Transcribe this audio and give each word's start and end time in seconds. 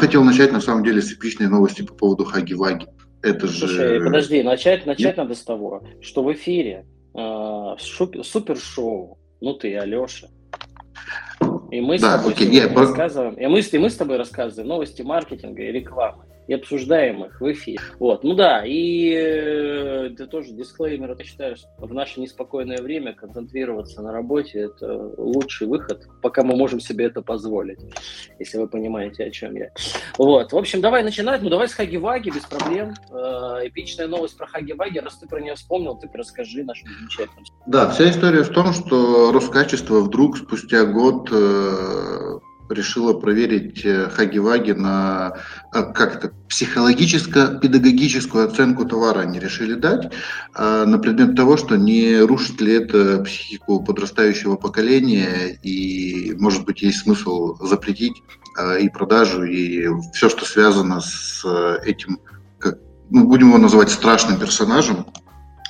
хотел 0.00 0.24
начать, 0.24 0.52
на 0.52 0.60
самом 0.60 0.82
деле, 0.82 1.02
с 1.02 1.12
эпичной 1.12 1.48
новости 1.48 1.82
по 1.82 1.94
поводу 1.94 2.24
Хаги-Ваги. 2.24 2.88
Это 3.22 3.46
Слушай, 3.46 3.98
же... 3.98 4.04
подожди, 4.04 4.42
начать, 4.42 4.86
начать 4.86 5.16
надо 5.16 5.34
с 5.34 5.42
того, 5.42 5.82
что 6.00 6.24
в 6.24 6.32
эфире 6.32 6.86
э, 7.14 7.74
супер-шоу. 7.78 9.18
«Ну 9.42 9.54
ты, 9.54 9.76
Алеша», 9.76 10.28
и 11.70 11.80
мы 11.80 11.98
Да, 11.98 12.16
с 12.16 12.18
тобой 12.18 12.32
окей, 12.32 12.48
я 12.48 12.68
рассказываем, 12.68 13.34
и 13.34 13.46
мы, 13.46 13.60
и 13.60 13.78
мы 13.78 13.90
с 13.90 13.96
тобой 13.96 14.16
рассказываем 14.16 14.68
новости 14.68 15.02
маркетинга 15.02 15.62
и 15.62 15.72
рекламы, 15.72 16.24
и 16.46 16.54
обсуждаем 16.54 17.24
их 17.24 17.40
в 17.40 17.52
эфире. 17.52 17.80
Вот, 17.98 18.24
ну 18.24 18.34
да, 18.34 18.64
и 18.64 19.12
э, 19.12 20.10
это 20.12 20.26
тоже 20.26 20.52
дисклеймер, 20.52 21.14
я 21.18 21.24
считаю, 21.24 21.56
что 21.56 21.68
в 21.78 21.92
наше 21.94 22.20
неспокойное 22.20 22.82
время 22.82 23.14
концентрироваться 23.14 24.02
на 24.02 24.12
работе– 24.12 24.58
это 24.60 25.12
лучший 25.16 25.66
выход, 25.66 26.08
пока 26.22 26.42
мы 26.42 26.56
можем 26.56 26.80
себе 26.80 27.06
это 27.06 27.22
позволить, 27.22 27.80
если 28.38 28.58
вы 28.58 28.68
понимаете, 28.68 29.24
о 29.24 29.30
чем 29.30 29.54
я. 29.54 29.70
Вот, 30.18 30.52
в 30.52 30.56
общем, 30.56 30.80
давай 30.80 31.02
начинать, 31.02 31.42
ну 31.42 31.50
давай 31.50 31.68
с 31.68 31.74
Хаги-Ваги, 31.74 32.30
без 32.30 32.44
проблем. 32.46 32.94
Э, 33.10 33.66
Эпичная 33.66 34.08
новость 34.08 34.36
про 34.36 34.46
Хаги-Ваги, 34.46 34.98
раз 34.98 35.18
ты 35.18 35.26
про 35.26 35.40
нее 35.40 35.54
вспомнил, 35.54 35.96
ты 35.96 36.08
расскажи 36.12 36.64
нашим 36.64 36.88
замечательным 36.88 37.44
Да, 37.66 37.90
вся 37.90 38.10
история 38.10 38.42
в 38.42 38.48
том, 38.50 38.72
что 38.72 39.32
Роскачество 39.32 40.00
вдруг 40.00 40.36
спустя 40.36 40.84
год 40.84 41.28
э, 41.32 42.29
решило 42.70 43.12
проверить 43.12 43.84
э, 43.84 44.08
Хаги-Ваги 44.08 44.72
на 44.72 45.34
э, 45.74 45.92
как 45.92 46.16
это, 46.16 46.32
психологическо-педагогическую 46.48 48.46
оценку 48.46 48.84
товара 48.84 49.20
они 49.20 49.38
решили 49.38 49.74
дать 49.74 50.12
э, 50.54 50.84
на 50.84 50.98
предмет 50.98 51.36
того, 51.36 51.56
что 51.56 51.76
не 51.76 52.18
рушит 52.18 52.60
ли 52.60 52.74
это 52.74 53.22
психику 53.22 53.82
подрастающего 53.82 54.56
поколения 54.56 55.58
и, 55.62 56.34
может 56.38 56.64
быть, 56.64 56.82
есть 56.82 57.00
смысл 57.00 57.56
запретить 57.60 58.22
и 58.80 58.88
продажу, 58.88 59.44
и 59.44 59.86
все, 60.12 60.28
что 60.28 60.44
связано 60.44 61.00
с 61.00 61.44
этим, 61.84 62.18
как, 62.58 62.78
ну, 63.08 63.26
будем 63.26 63.48
его 63.48 63.58
называть 63.58 63.90
страшным 63.90 64.40
персонажем. 64.40 65.06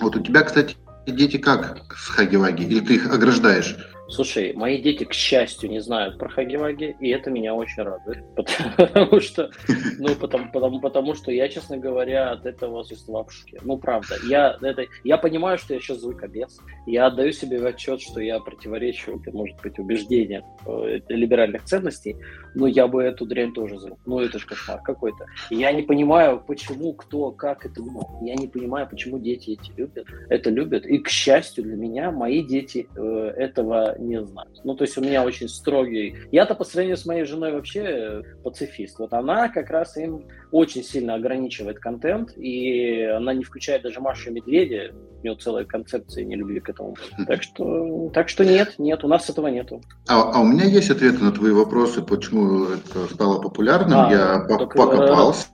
Вот 0.00 0.16
у 0.16 0.20
тебя, 0.20 0.42
кстати, 0.42 0.76
дети 1.06 1.36
как 1.36 1.94
с 1.94 2.08
Хаги-Ваги? 2.08 2.64
Или 2.64 2.80
ты 2.80 2.94
их 2.94 3.12
ограждаешь? 3.12 3.76
Слушай, 4.10 4.52
мои 4.54 4.82
дети, 4.82 5.04
к 5.04 5.12
счастью, 5.12 5.70
не 5.70 5.80
знают 5.80 6.18
про 6.18 6.28
Хаги-Ваги, 6.28 6.96
и 7.00 7.10
это 7.10 7.30
меня 7.30 7.54
очень 7.54 7.84
радует, 7.84 8.24
потому 8.34 9.20
что, 9.20 9.50
ну, 9.98 10.14
потому, 10.16 10.50
потому, 10.50 10.80
потому 10.80 11.14
что 11.14 11.30
я, 11.30 11.48
честно 11.48 11.78
говоря, 11.78 12.32
от 12.32 12.44
этого 12.44 12.82
существа 12.82 13.22
в 13.22 13.32
шоке. 13.32 13.58
Ну, 13.62 13.78
правда, 13.78 14.16
я, 14.28 14.58
это, 14.60 14.84
я 15.04 15.16
понимаю, 15.16 15.58
что 15.58 15.74
я 15.74 15.80
сейчас 15.80 15.98
звукобес, 15.98 16.58
я 16.86 17.06
отдаю 17.06 17.32
себе 17.32 17.64
отчет, 17.64 18.00
что 18.00 18.20
я 18.20 18.40
противоречу, 18.40 19.22
может 19.32 19.60
быть, 19.62 19.78
убеждениям 19.78 20.42
э, 20.66 21.00
либеральных 21.08 21.64
ценностей, 21.64 22.16
но 22.54 22.66
я 22.66 22.86
бы 22.86 23.02
эту 23.02 23.26
дрянь 23.26 23.52
тоже 23.52 23.78
звук. 23.78 23.98
Ну, 24.06 24.20
это 24.20 24.38
же 24.38 24.46
кошмар 24.46 24.80
какой-то. 24.82 25.26
Я 25.50 25.72
не 25.72 25.82
понимаю, 25.82 26.42
почему, 26.46 26.92
кто, 26.94 27.30
как 27.30 27.66
это 27.66 27.76
думал. 27.76 28.08
Я 28.22 28.34
не 28.34 28.48
понимаю, 28.48 28.88
почему 28.88 29.18
дети 29.18 29.50
эти 29.50 29.72
любят, 29.76 30.06
это 30.28 30.50
любят. 30.50 30.86
И, 30.86 30.98
к 30.98 31.08
счастью 31.08 31.64
для 31.64 31.76
меня, 31.76 32.10
мои 32.10 32.42
дети 32.42 32.88
э, 32.96 33.34
этого 33.36 33.96
не 33.98 34.22
знают. 34.24 34.60
Ну, 34.64 34.74
то 34.74 34.84
есть 34.84 34.96
у 34.98 35.00
меня 35.00 35.24
очень 35.24 35.48
строгий... 35.48 36.16
Я-то 36.32 36.54
по 36.54 36.64
сравнению 36.64 36.96
с 36.96 37.06
моей 37.06 37.24
женой 37.24 37.52
вообще 37.52 37.80
э, 37.80 38.22
пацифист. 38.42 38.98
Вот 38.98 39.12
она 39.12 39.48
как 39.48 39.70
раз 39.70 39.96
им 39.96 40.24
очень 40.52 40.82
сильно 40.82 41.14
ограничивает 41.14 41.78
контент, 41.78 42.36
и 42.36 43.02
она 43.02 43.34
не 43.34 43.44
включает 43.44 43.82
даже 43.82 44.00
Машу 44.00 44.30
и 44.30 44.32
Медведя. 44.32 44.92
У 45.20 45.22
нее 45.22 45.36
целая 45.36 45.64
концепция 45.64 46.24
нелюбви 46.24 46.60
к 46.60 46.68
этому. 46.68 46.96
Так 47.26 47.42
что, 47.42 48.10
так 48.12 48.28
что 48.28 48.44
нет, 48.44 48.74
нет, 48.78 49.04
у 49.04 49.08
нас 49.08 49.28
этого 49.28 49.48
нету. 49.48 49.82
А, 50.08 50.32
а 50.32 50.40
у 50.40 50.44
меня 50.44 50.64
есть 50.64 50.90
ответы 50.90 51.22
на 51.22 51.32
твои 51.32 51.52
вопросы, 51.52 52.02
почему 52.02 52.64
это 52.64 53.12
стало 53.12 53.40
популярным. 53.40 53.98
А, 53.98 54.10
Я 54.10 54.46
так, 54.48 54.74
покопался. 54.74 55.46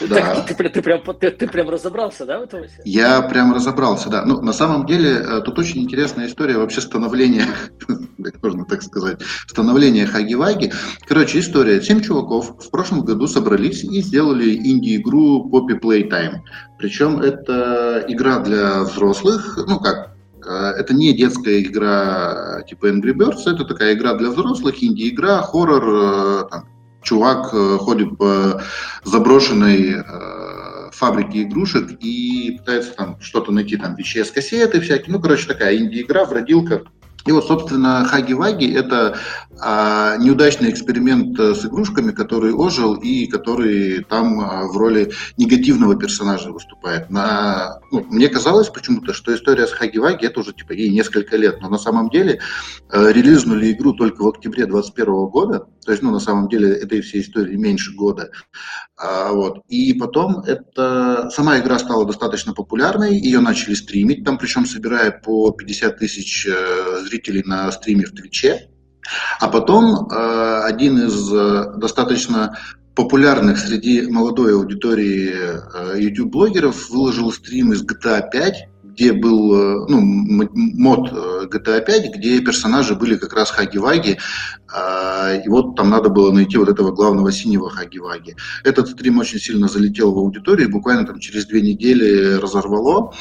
Да. 0.00 0.14
Так, 0.16 0.46
ты, 0.46 0.54
ты, 0.54 0.68
ты 0.68 0.82
прям, 0.82 1.02
ты, 1.02 1.30
ты 1.30 1.46
прям 1.46 1.68
разобрался, 1.68 2.26
да, 2.26 2.40
в 2.40 2.42
этом? 2.42 2.62
Я 2.84 3.22
прям 3.22 3.54
разобрался, 3.54 4.08
да. 4.08 4.24
Ну, 4.24 4.40
на 4.40 4.52
самом 4.52 4.86
деле, 4.86 5.10
э, 5.10 5.40
тут 5.42 5.58
очень 5.58 5.82
интересная 5.82 6.26
история 6.26 6.58
вообще 6.58 6.80
становления, 6.80 7.46
можно 8.42 8.64
так 8.64 8.82
сказать, 8.82 9.20
становления 9.46 10.06
Хаги-Ваги. 10.06 10.72
Короче, 11.06 11.38
история. 11.38 11.80
Семь 11.80 12.00
чуваков 12.00 12.56
в 12.58 12.70
прошлом 12.70 13.02
году 13.02 13.26
собрались 13.26 13.84
и 13.84 14.02
сделали 14.02 14.54
инди-игру 14.54 15.48
Poppy 15.50 15.80
Playtime. 15.80 16.40
Причем 16.78 17.20
это 17.20 18.04
игра 18.08 18.40
для 18.40 18.82
взрослых, 18.82 19.58
ну 19.68 19.78
как, 19.78 20.16
э, 20.44 20.50
это 20.50 20.92
не 20.92 21.12
детская 21.12 21.62
игра 21.62 22.60
э, 22.60 22.68
типа 22.68 22.86
Angry 22.86 23.14
Birds, 23.14 23.42
это 23.46 23.64
такая 23.64 23.94
игра 23.94 24.14
для 24.14 24.30
взрослых, 24.30 24.82
инди-игра, 24.82 25.42
хоррор, 25.42 26.48
там, 26.48 26.73
чувак 27.04 27.50
э, 27.52 27.78
ходит 27.78 28.18
по 28.18 28.62
заброшенной 29.04 29.96
э, 29.96 30.90
фабрике 30.92 31.42
игрушек 31.42 31.90
и 32.00 32.56
пытается 32.58 32.92
там 32.94 33.20
что-то 33.20 33.52
найти, 33.52 33.76
там 33.76 33.94
VHS-кассеты 33.96 34.80
всякие, 34.80 35.12
ну, 35.12 35.20
короче, 35.20 35.46
такая 35.46 35.76
инди-игра 35.76 36.24
в 36.24 36.32
родилках. 36.32 36.82
И 37.26 37.32
вот, 37.32 37.46
собственно, 37.46 38.04
Хаги-Ваги– 38.04 38.74
это 38.76 39.16
а, 39.58 40.16
неудачный 40.18 40.70
эксперимент 40.70 41.38
э, 41.38 41.54
с 41.54 41.64
игрушками, 41.64 42.12
который 42.12 42.52
ожил 42.52 42.94
и 42.94 43.26
который 43.26 44.04
там 44.04 44.40
а, 44.40 44.66
в 44.66 44.76
роли 44.76 45.10
негативного 45.38 45.96
персонажа 45.96 46.50
выступает. 46.50 47.08
На, 47.08 47.80
ну, 47.90 48.04
мне 48.10 48.28
казалось 48.28 48.68
почему-то, 48.68 49.14
что 49.14 49.34
история 49.34 49.66
с 49.66 49.72
Хаги-Ваги– 49.72 50.26
это 50.26 50.40
уже 50.40 50.52
типа 50.52 50.72
ей 50.72 50.90
несколько 50.90 51.38
лет, 51.38 51.62
но 51.62 51.70
на 51.70 51.78
самом 51.78 52.10
деле 52.10 52.40
э, 52.90 53.12
релизнули 53.12 53.72
игру 53.72 53.94
только 53.94 54.22
в 54.22 54.28
октябре 54.28 54.66
2021 54.66 55.26
года, 55.28 55.66
то 55.84 55.92
есть, 55.92 56.02
ну, 56.02 56.10
на 56.10 56.20
самом 56.20 56.48
деле, 56.48 56.72
этой 56.72 57.00
всей 57.00 57.22
истории 57.22 57.56
меньше 57.56 57.94
года. 57.94 58.30
А, 58.96 59.32
вот. 59.32 59.62
И 59.68 59.92
потом 59.94 60.40
это 60.40 61.30
сама 61.30 61.58
игра 61.58 61.78
стала 61.78 62.06
достаточно 62.06 62.52
популярной, 62.52 63.18
ее 63.18 63.40
начали 63.40 63.74
стримить, 63.74 64.24
там 64.24 64.38
причем 64.38 64.66
собирая 64.66 65.10
по 65.10 65.50
50 65.50 65.98
тысяч 65.98 66.46
э, 66.46 67.00
зрителей 67.06 67.42
на 67.44 67.70
стриме 67.72 68.06
в 68.06 68.12
Твиче. 68.12 68.68
А 69.40 69.48
потом 69.48 70.08
э, 70.08 70.60
один 70.64 70.98
из 70.98 71.32
э, 71.32 71.74
достаточно 71.76 72.58
популярных 72.94 73.58
среди 73.58 74.02
молодой 74.02 74.54
аудитории 74.54 75.34
э, 75.34 76.00
YouTube-блогеров 76.00 76.90
выложил 76.90 77.32
стрим 77.32 77.72
из 77.72 77.82
GTA 77.82 78.22
5, 78.30 78.68
где 78.94 79.12
был 79.12 79.54
э, 79.54 79.86
ну, 79.88 80.00
мод 80.00 81.10
э, 81.12 81.46
GTA 81.52 81.84
5, 81.84 82.14
где 82.16 82.40
персонажи 82.40 82.94
были 82.94 83.16
как 83.16 83.32
раз 83.34 83.50
Хаги-Ваги, 83.50 84.18
а, 84.72 85.34
и 85.34 85.48
вот 85.48 85.76
там 85.76 85.90
надо 85.90 86.08
было 86.08 86.32
найти 86.32 86.56
вот 86.56 86.68
этого 86.68 86.92
главного 86.92 87.32
синего 87.32 87.70
Хаги-Ваги. 87.70 88.36
Этот 88.62 88.88
стрим 88.88 89.18
очень 89.18 89.38
сильно 89.38 89.68
залетел 89.68 90.12
в 90.12 90.18
аудиторию, 90.18 90.70
буквально 90.70 91.06
там 91.06 91.18
через 91.18 91.46
две 91.46 91.60
недели 91.60 92.34
разорвало 92.36 93.12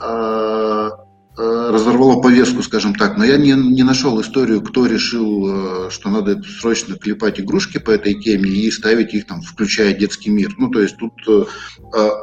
а, 0.00 0.90
э, 1.38 1.70
разорвало 1.70 2.20
повестку, 2.20 2.62
скажем 2.62 2.94
так, 2.94 3.18
но 3.18 3.24
я 3.24 3.36
не, 3.36 3.52
не 3.52 3.82
нашел 3.82 4.20
историю, 4.20 4.62
кто 4.62 4.86
решил, 4.86 5.90
что 5.90 6.08
надо 6.08 6.42
срочно 6.42 6.96
клепать 6.96 7.40
игрушки 7.40 7.78
по 7.78 7.90
этой 7.90 8.14
теме 8.14 8.50
и 8.50 8.70
ставить 8.70 9.14
их 9.14 9.26
там, 9.26 9.42
включая 9.42 9.94
детский 9.94 10.30
мир. 10.30 10.54
Ну, 10.58 10.70
то 10.70 10.80
есть 10.80 10.96
тут 10.96 11.12
э, 11.28 11.44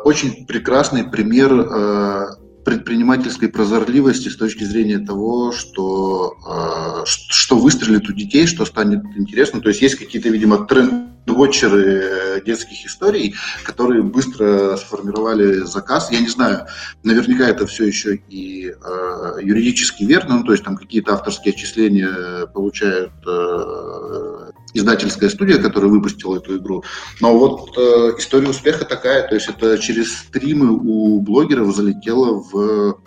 очень 0.04 0.46
прекрасный 0.46 1.04
пример 1.04 1.52
э, 1.54 2.26
предпринимательской 2.68 3.48
прозорливости 3.48 4.28
с 4.28 4.36
точки 4.36 4.66
зрения 4.66 5.00
того, 5.00 5.54
что, 5.54 6.36
э, 6.46 7.06
что 7.06 7.58
выстрелит 7.58 8.10
у 8.10 8.12
детей, 8.12 8.46
что 8.46 8.66
станет 8.66 9.06
интересно. 9.16 9.62
То 9.62 9.70
есть 9.70 9.82
есть 9.82 9.96
какие-то, 9.96 10.28
видимо, 10.28 10.66
тренд-вотчеры 10.66 11.84
э, 11.86 12.42
детских 12.46 12.86
историй, 12.86 13.36
которые 13.64 14.04
быстро 14.04 14.76
сформировали 14.76 15.62
заказ. 15.62 16.12
Я 16.12 16.20
не 16.20 16.28
знаю, 16.28 16.66
наверняка 17.04 17.48
это 17.48 17.66
все 17.68 17.86
еще 17.86 18.18
и 18.28 18.70
э, 18.70 19.38
юридически 19.42 20.04
верно, 20.04 20.40
ну, 20.40 20.44
то 20.44 20.52
есть 20.52 20.66
там 20.66 20.76
какие-то 20.76 21.14
авторские 21.14 21.54
отчисления 21.54 22.48
получают 22.48 23.14
э, 23.26 24.52
издательская 24.78 25.30
студия, 25.30 25.58
которая 25.58 25.90
выпустила 25.90 26.38
эту 26.38 26.58
игру. 26.58 26.84
Но 27.20 27.38
вот 27.38 27.78
э, 27.78 28.16
история 28.18 28.50
успеха 28.50 28.86
такая, 28.86 29.28
то 29.28 29.36
есть 29.36 29.50
это 29.50 29.78
через 29.78 30.16
стримы 30.16 30.72
у 30.72 31.22
блогеров 31.22 31.76
залетело 31.76 32.44
в, 32.52 33.00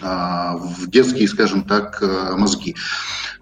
а, 0.00 0.56
в 0.56 0.88
детские, 0.88 1.28
скажем 1.28 1.64
так, 1.64 2.02
э, 2.02 2.36
мозги. 2.36 2.74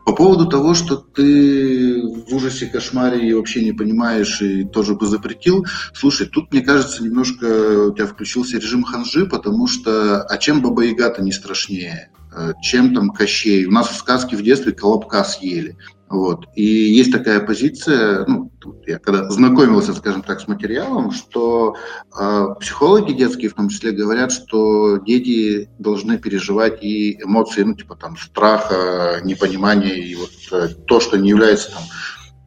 По 0.05 0.13
поводу 0.13 0.47
того, 0.47 0.75
что 0.75 0.97
ты 0.97 2.01
в 2.01 2.33
ужасе, 2.33 2.67
кошмаре 2.67 3.29
и 3.29 3.35
вообще 3.35 3.65
не 3.65 3.73
понимаешь 3.73 4.41
и 4.41 4.65
тоже 4.65 4.95
бы 4.95 5.07
запретил, 5.07 5.67
слушай, 5.95 6.27
тут, 6.27 6.53
мне 6.53 6.63
кажется, 6.63 7.03
немножко 7.03 7.89
у 7.89 7.95
тебя 7.95 8.07
включился 8.07 8.59
режим 8.59 8.85
ханжи, 8.85 9.27
потому 9.27 9.67
что, 9.67 10.23
а 10.23 10.37
чем 10.39 10.63
Баба 10.63 10.83
Яга-то 10.83 11.23
не 11.23 11.33
страшнее? 11.33 12.11
Э, 12.37 12.53
Чем 12.61 12.95
там 12.95 13.11
Кощей? 13.11 13.65
У 13.65 13.73
нас 13.73 13.89
в 13.89 13.97
сказке 13.97 14.37
в 14.37 14.43
детстве 14.43 14.73
колобка 14.73 15.25
съели. 15.25 15.77
Вот. 16.09 16.47
И 16.55 16.63
есть 16.63 17.11
такая 17.11 17.41
позиция, 17.41 18.25
ну, 18.27 18.53
я 18.87 18.99
когда 18.99 19.29
знакомился, 19.29 19.93
скажем 19.93 20.23
так, 20.23 20.41
с 20.41 20.47
материалом, 20.47 21.11
что 21.11 21.75
э, 22.19 22.47
психологи 22.61 23.13
детские 23.13 23.51
в 23.51 23.55
том 23.55 23.69
числе 23.69 23.91
говорят, 23.91 24.31
что 24.31 24.99
дети 24.99 25.69
должны 25.79 26.19
переживать 26.19 26.83
и 26.83 27.21
эмоции, 27.21 27.63
ну, 27.65 27.75
типа 27.75 27.97
там 27.97 28.17
страха, 28.17 29.21
непонимания, 29.25 29.95
и 29.95 30.15
вот 30.15 30.31
э, 30.53 30.69
то, 30.87 31.01
что 31.01 31.19
не 31.19 31.31
является 31.31 31.73
там 31.73 31.83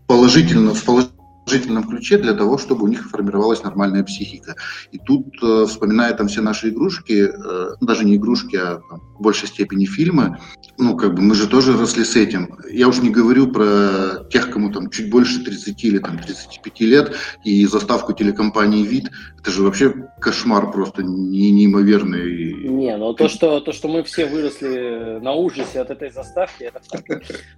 положительно, 0.07 0.73
с 0.73 0.81
положительной 0.81 1.18
положительном 1.49 1.83
ключе 1.83 2.17
для 2.17 2.33
того, 2.33 2.57
чтобы 2.57 2.83
у 2.83 2.87
них 2.87 3.09
формировалась 3.09 3.63
нормальная 3.63 4.03
психика. 4.03 4.55
И 4.91 4.99
тут, 4.99 5.25
э, 5.41 5.65
вспоминая 5.67 6.13
там 6.13 6.27
все 6.27 6.41
наши 6.41 6.69
игрушки, 6.69 7.27
э, 7.27 7.75
даже 7.81 8.05
не 8.05 8.17
игрушки, 8.17 8.55
а 8.55 8.81
там, 8.89 8.99
в 9.17 9.21
большей 9.21 9.47
степени 9.47 9.85
фильмы, 9.85 10.37
ну, 10.77 10.95
как 10.95 11.15
бы 11.15 11.21
мы 11.21 11.35
же 11.35 11.47
тоже 11.47 11.77
росли 11.77 12.03
с 12.03 12.15
этим. 12.15 12.57
Я 12.71 12.87
уж 12.87 13.01
не 13.01 13.09
говорю 13.09 13.47
про 13.51 14.25
тех, 14.31 14.51
кому 14.51 14.71
там 14.71 14.89
чуть 14.89 15.09
больше 15.09 15.43
30 15.43 15.83
или 15.83 15.99
там 15.99 16.19
35 16.19 16.81
лет, 16.81 17.15
и 17.43 17.65
заставку 17.65 18.13
телекомпании 18.13 18.85
«Вид», 18.85 19.09
это 19.41 19.51
же 19.51 19.63
вообще 19.63 19.93
кошмар 20.19 20.71
просто 20.71 21.01
не, 21.03 21.51
неимоверный. 21.51 22.53
Не, 22.69 22.97
ну 22.97 23.13
то 23.13 23.27
что, 23.27 23.59
то, 23.59 23.71
что 23.71 23.87
мы 23.87 24.03
все 24.03 24.25
выросли 24.25 25.19
на 25.21 25.33
ужасе 25.33 25.81
от 25.81 25.89
этой 25.91 26.11
заставки, 26.11 26.63
это 26.63 26.81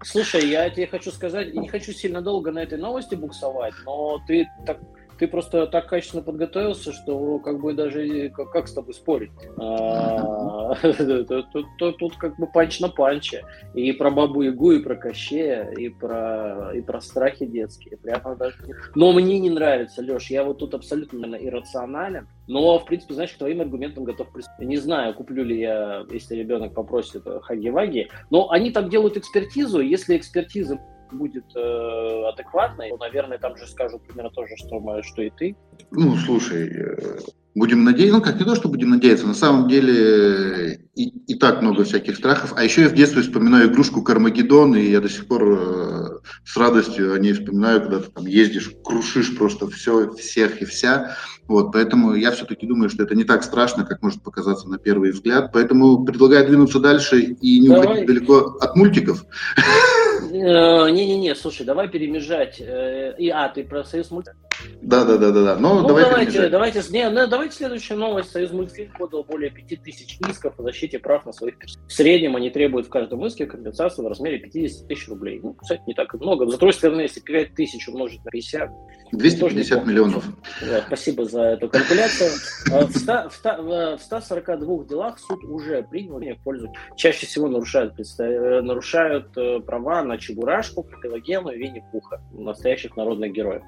Слушай, 0.04 0.48
я 0.50 0.70
тебе 0.70 0.88
хочу 0.88 1.12
сказать, 1.12 1.54
не 1.54 1.68
хочу 1.68 1.92
сильно 1.92 2.22
долго 2.22 2.52
на 2.52 2.60
этой 2.60 2.78
новости 2.78 3.16
буксовать, 3.16 3.74
но 3.86 4.20
ты 4.28 4.48
так 4.66 4.80
ты 5.22 5.28
просто 5.28 5.68
так 5.68 5.88
качественно 5.88 6.24
подготовился, 6.24 6.92
что 6.92 7.38
как 7.38 7.62
бы 7.62 7.74
даже 7.74 8.30
как, 8.30 8.50
как 8.50 8.68
с 8.68 8.74
тобой 8.74 8.96
спорить? 8.96 9.30
А, 9.56 10.74
тут 11.78 12.16
как 12.18 12.40
бы 12.40 12.48
панч 12.48 12.80
на 12.80 12.90
панче. 12.90 13.46
И 13.76 13.92
про 13.92 14.10
Бабу 14.10 14.42
Ягу, 14.42 14.72
и 14.72 14.80
про 14.80 14.96
Кощея, 14.96 15.70
и 15.78 15.90
про, 15.90 16.72
и 16.74 16.82
про 16.82 17.00
страхи 17.02 17.46
детские. 17.46 17.98
Прямо 17.98 18.36
даже... 18.36 18.56
Но 18.96 19.14
мне 19.14 19.38
не 19.38 19.52
нравится, 19.52 20.02
Леш, 20.02 20.32
я 20.32 20.44
вот 20.44 20.58
тут 20.58 20.74
абсолютно 20.74 21.36
иррационален. 21.36 22.28
Но, 22.48 22.80
в 22.80 22.86
принципе, 22.86 23.14
знаешь, 23.14 23.32
к 23.32 23.38
твоим 23.38 23.62
аргументам 23.62 24.06
готов 24.06 24.34
приступить. 24.34 24.68
Не 24.68 24.78
знаю, 24.78 25.14
куплю 25.14 25.44
ли 25.44 25.60
я, 25.60 26.04
если 26.10 26.36
ребенок 26.36 26.74
попросит 26.74 27.28
хаги-ваги. 27.44 28.10
Но 28.32 28.50
они 28.50 28.72
так 28.72 28.90
делают 28.90 29.18
экспертизу. 29.18 29.82
Если 29.82 30.18
экспертиза 30.18 30.80
будет 31.12 31.46
э, 31.56 32.24
адекватной, 32.30 32.90
то, 32.90 32.98
наверное, 32.98 33.38
там 33.38 33.58
же 33.58 33.68
скажут 33.68 34.02
примерно 34.04 34.32
то 34.32 34.46
же, 34.46 34.56
что, 34.58 35.02
что 35.04 35.22
и 35.22 35.30
ты. 35.30 35.56
Ну, 35.92 36.16
слушай, 36.16 36.70
э, 36.70 37.20
будем 37.56 37.84
надеяться, 37.84 38.18
ну 38.18 38.24
как, 38.24 38.40
не 38.40 38.46
то, 38.46 38.56
что 38.56 38.70
будем 38.70 38.90
надеяться, 38.92 39.28
на 39.28 39.34
самом 39.34 39.68
деле 39.68 40.88
и, 40.96 41.10
и 41.28 41.36
так 41.36 41.62
много 41.62 41.84
всяких 41.84 42.16
страхов. 42.16 42.54
А 42.56 42.64
еще 42.64 42.84
я 42.84 42.90
в 42.90 42.94
детстве 42.94 43.22
вспоминаю 43.22 43.70
игрушку 43.70 44.02
Кармагеддон, 44.02 44.76
и 44.76 44.90
я 44.90 45.02
до 45.02 45.10
сих 45.10 45.28
пор 45.28 45.44
э, 45.44 46.20
с 46.46 46.56
радостью 46.56 47.14
о 47.14 47.20
ней 47.20 47.34
вспоминаю, 47.34 47.82
когда 47.82 48.00
ты 48.00 48.12
там 48.12 48.26
ездишь, 48.26 48.72
крушишь 48.84 49.36
просто 49.38 49.68
все, 49.70 50.12
всех 50.14 50.62
и 50.62 50.66
вся. 50.66 51.18
Вот, 51.48 51.74
поэтому 51.74 52.14
я 52.14 52.32
все-таки 52.32 52.66
думаю, 52.66 52.90
что 52.90 53.04
это 53.04 53.16
не 53.16 53.26
так 53.26 53.44
страшно, 53.44 53.84
как 53.84 54.02
может 54.02 54.24
показаться 54.24 54.70
на 54.70 54.78
первый 54.78 55.12
взгляд. 55.12 55.52
Поэтому 55.52 56.06
предлагаю 56.06 56.48
двинуться 56.48 56.80
дальше 56.80 57.20
и 57.20 57.60
не 57.60 57.68
Давай. 57.68 57.86
уходить 57.86 58.08
далеко 58.08 58.58
от 58.62 58.76
мультиков. 58.76 59.26
Э, 60.32 60.90
не-не-не, 60.90 61.36
слушай, 61.36 61.66
давай 61.66 61.90
перемежать. 61.90 62.62
Э, 62.62 63.14
и, 63.18 63.30
а, 63.30 63.50
ты 63.50 63.64
про 63.64 63.84
Союз 63.84 64.12
мультфильм? 64.12 64.38
Да, 64.82 65.06
да, 65.06 65.18
да, 65.18 65.32
да, 65.32 65.44
да. 65.44 65.56
Ну, 65.58 65.82
ну 65.82 65.88
давай 65.88 66.04
давайте, 66.04 66.50
давайте, 66.50 66.82
не, 66.92 67.10
ну, 67.10 67.28
давайте 67.28 67.56
следующая 67.56 67.96
новость. 67.96 68.32
Союз 68.32 68.52
мультфильм 68.52 68.92
подал 68.98 69.24
более 69.24 69.50
5000 69.52 70.20
исков 70.30 70.60
о 70.60 70.64
защите 70.64 71.00
прав 71.00 71.26
на 71.26 71.32
своих 71.32 71.58
персонажей. 71.58 71.88
В 71.88 71.94
среднем 71.94 72.36
они 72.36 72.50
требуют 72.50 72.88
в 72.88 72.90
каждом 72.90 73.26
иске 73.26 73.46
компенсацию 73.46 74.06
в 74.06 74.08
размере 74.08 74.40
50 74.40 74.88
тысяч 74.88 75.08
рублей. 75.08 75.40
Ну, 75.42 75.54
кстати, 75.54 75.82
не 75.88 75.94
так 75.94 76.14
много. 76.14 76.46
За 76.46 76.58
другой 76.58 76.74
стороны, 76.74 77.02
если 77.02 77.20
5 77.20 77.56
тысяч 77.56 77.88
умножить 77.88 78.24
на 78.24 78.32
50, 78.32 78.70
250 79.12 79.86
миллионов. 79.86 80.26
Да, 80.62 80.84
спасибо 80.88 81.26
за 81.26 81.42
эту 81.42 81.70
калькуляцию. 81.70 82.30
А, 82.72 82.86
в, 82.86 82.92
100, 82.92 83.30
в, 83.30 83.34
100, 83.34 83.98
в 83.98 84.02
142 84.02 84.86
делах 84.86 85.20
суд 85.20 85.44
уже 85.44 85.84
принял 85.84 86.12
в 86.12 86.44
пользу. 86.44 86.72
Чаще 86.96 87.26
всего 87.26 87.48
нарушают, 87.48 87.94
э, 88.20 88.62
нарушают 88.62 89.36
э, 89.38 89.60
права 89.62 90.04
на 90.04 90.18
Чебурашку, 90.18 90.88
Пелагену 91.02 91.50
и 91.50 91.58
Винни-Пуха, 91.58 92.22
настоящих 92.32 92.96
народных 92.96 93.32
героев. 93.32 93.64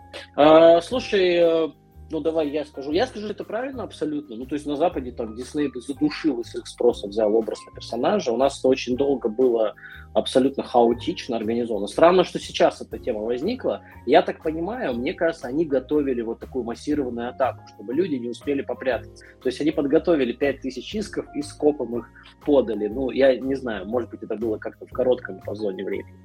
Слушай, 0.94 1.38
э, 1.38 1.69
ну 2.12 2.19
давай 2.19 2.51
я 2.51 2.66
скажу. 2.66 2.92
Я 2.92 3.07
скажу, 3.07 3.25
это 3.25 3.44
правильно 3.44 3.81
абсолютно. 3.81 4.36
Ну, 4.36 4.45
то 4.45 4.54
есть 4.54 4.68
на 4.68 4.75
Западе 4.75 5.12
там 5.12 5.34
Дисней 5.34 5.72
задушил, 5.75 6.38
если 6.38 6.60
их 6.60 6.68
спроса 6.68 7.07
взял 7.07 7.36
образ 7.36 7.57
на 7.66 7.74
персонажа. 7.74 8.31
У 8.31 8.38
нас 8.38 8.60
это 8.60 8.68
очень 8.68 8.95
долго 8.95 9.28
было 9.28 9.74
абсолютно 10.13 10.63
хаотично 10.63 11.38
организовано. 11.38 11.88
Странно, 11.88 12.24
что 12.24 12.39
сейчас 12.39 12.81
эта 12.81 13.00
тема 13.00 13.21
возникла. 13.21 13.83
Я 14.06 14.21
так 14.21 14.42
понимаю, 14.42 14.94
мне 14.94 15.13
кажется, 15.13 15.48
они 15.48 15.65
готовили 15.65 16.21
вот 16.21 16.39
такую 16.39 16.63
массированную 16.63 17.30
атаку, 17.30 17.63
чтобы 17.74 17.94
люди 17.94 18.15
не 18.15 18.30
успели 18.30 18.62
попрятаться. 18.62 19.25
То 19.42 19.50
есть 19.50 19.60
они 19.62 19.71
подготовили 19.71 20.33
5000 20.33 20.95
исков 20.95 21.25
и 21.36 21.42
скопом 21.42 21.98
их 22.00 22.10
подали. 22.45 22.88
Ну, 22.88 23.10
я 23.12 23.36
не 23.38 23.56
знаю, 23.56 23.88
может 23.88 24.10
быть, 24.10 24.24
это 24.24 24.36
было 24.36 24.57
как-то 24.57 24.86
в 24.86 24.92
коротком 24.92 25.42
зоне 25.54 25.83
времени. 25.83 26.18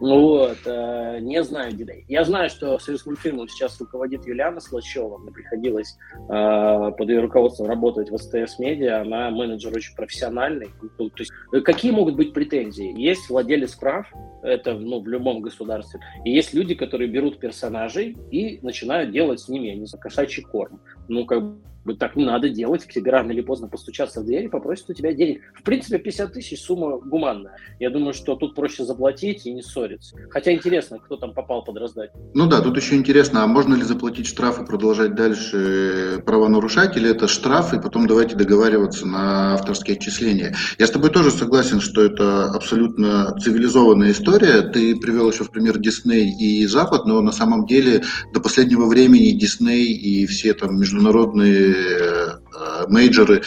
Ну 0.00 0.20
вот, 0.20 0.58
э, 0.64 1.18
не 1.20 1.42
знаю, 1.42 1.72
Дидей. 1.72 2.04
Я 2.08 2.24
знаю, 2.24 2.50
что 2.50 2.78
Союз 2.78 3.06
мультфильмов 3.06 3.50
сейчас 3.50 3.78
руководит 3.80 4.26
Юлиана 4.26 4.60
Слащева. 4.60 5.18
Мне 5.18 5.30
приходилось 5.30 5.96
э, 6.14 6.92
под 6.96 7.08
ее 7.08 7.20
руководством 7.20 7.68
работать 7.68 8.10
в 8.10 8.16
СТС 8.16 8.58
Медиа. 8.58 9.02
Она 9.02 9.30
менеджер 9.30 9.74
очень 9.74 9.94
профессиональный. 9.94 10.68
То 10.98 11.10
есть, 11.16 11.32
э, 11.52 11.60
какие 11.60 11.92
могут 11.92 12.16
быть 12.16 12.32
претензии? 12.32 12.94
Есть 13.00 13.25
есть 13.26 13.30
владелец 13.30 13.74
прав, 13.74 14.06
это 14.42 14.74
ну, 14.74 15.00
в 15.00 15.08
любом 15.08 15.40
государстве, 15.40 16.00
и 16.24 16.30
есть 16.30 16.54
люди, 16.54 16.74
которые 16.74 17.08
берут 17.08 17.38
персонажей 17.38 18.16
и 18.30 18.58
начинают 18.62 19.10
делать 19.10 19.40
с 19.40 19.48
ними, 19.48 19.68
я 19.68 19.74
не 19.74 19.86
знаю, 19.86 20.02
кошачий 20.02 20.42
корм. 20.42 20.80
Ну, 21.08 21.24
как 21.26 21.42
бы 21.86 21.94
так 21.94 22.16
не 22.16 22.24
надо 22.24 22.50
делать, 22.50 22.84
к 22.84 22.92
тебе 22.92 23.12
рано 23.12 23.30
или 23.30 23.40
поздно 23.40 23.68
постучаться 23.68 24.20
в 24.20 24.26
дверь 24.26 24.46
и 24.46 24.48
попросят 24.48 24.90
у 24.90 24.92
тебя 24.92 25.12
денег. 25.12 25.40
В 25.54 25.62
принципе, 25.62 25.98
50 25.98 26.32
тысяч 26.32 26.60
сумма 26.60 26.98
гуманная. 26.98 27.56
Я 27.78 27.90
думаю, 27.90 28.12
что 28.12 28.34
тут 28.34 28.54
проще 28.54 28.84
заплатить 28.84 29.46
и 29.46 29.52
не 29.52 29.62
ссориться. 29.62 30.16
Хотя 30.30 30.52
интересно, 30.52 30.98
кто 30.98 31.16
там 31.16 31.32
попал 31.32 31.64
под 31.64 31.76
раздать. 31.78 32.10
Ну 32.34 32.48
да, 32.48 32.60
тут 32.60 32.76
еще 32.76 32.96
интересно, 32.96 33.44
а 33.44 33.46
можно 33.46 33.74
ли 33.74 33.82
заплатить 33.82 34.26
штраф 34.26 34.60
и 34.60 34.66
продолжать 34.66 35.14
дальше 35.14 36.22
правонарушать, 36.26 36.96
или 36.96 37.08
это 37.10 37.28
штраф, 37.28 37.72
и 37.72 37.80
потом 37.80 38.06
давайте 38.06 38.34
договариваться 38.34 39.06
на 39.06 39.54
авторские 39.54 39.96
отчисления. 39.96 40.54
Я 40.78 40.86
с 40.86 40.90
тобой 40.90 41.10
тоже 41.10 41.30
согласен, 41.30 41.80
что 41.80 42.02
это 42.02 42.46
абсолютно 42.46 43.36
цивилизованная 43.38 44.10
история. 44.10 44.62
Ты 44.62 44.96
привел 44.96 45.30
еще 45.30 45.44
в 45.44 45.50
пример 45.50 45.78
Дисней 45.78 46.34
и 46.36 46.66
Запад, 46.66 47.06
но 47.06 47.20
на 47.20 47.32
самом 47.32 47.66
деле 47.66 48.02
до 48.32 48.40
последнего 48.40 48.86
времени 48.86 49.30
Дисней 49.30 49.92
и 49.92 50.26
все 50.26 50.52
там 50.52 50.78
международные 50.78 51.75
Э, 51.76 52.86
мейджоры 52.88 53.42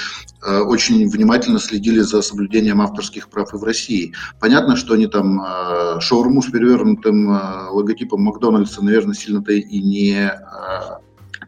э, 0.46 0.60
очень 0.60 1.10
внимательно 1.10 1.60
следили 1.60 2.00
за 2.00 2.22
соблюдением 2.22 2.82
авторских 2.82 3.30
прав 3.30 3.54
и 3.54 3.58
в 3.58 3.64
России. 3.64 4.14
Понятно, 4.40 4.76
что 4.76 4.94
они 4.94 5.08
там 5.08 5.42
э, 5.42 6.00
шаурму 6.00 6.42
с 6.42 6.48
перевернутым 6.48 7.30
логотипом 7.72 8.22
Макдональдса, 8.22 8.84
наверное, 8.84 9.16
сильно-то 9.16 9.54
и 9.54 9.80
не 9.80 10.32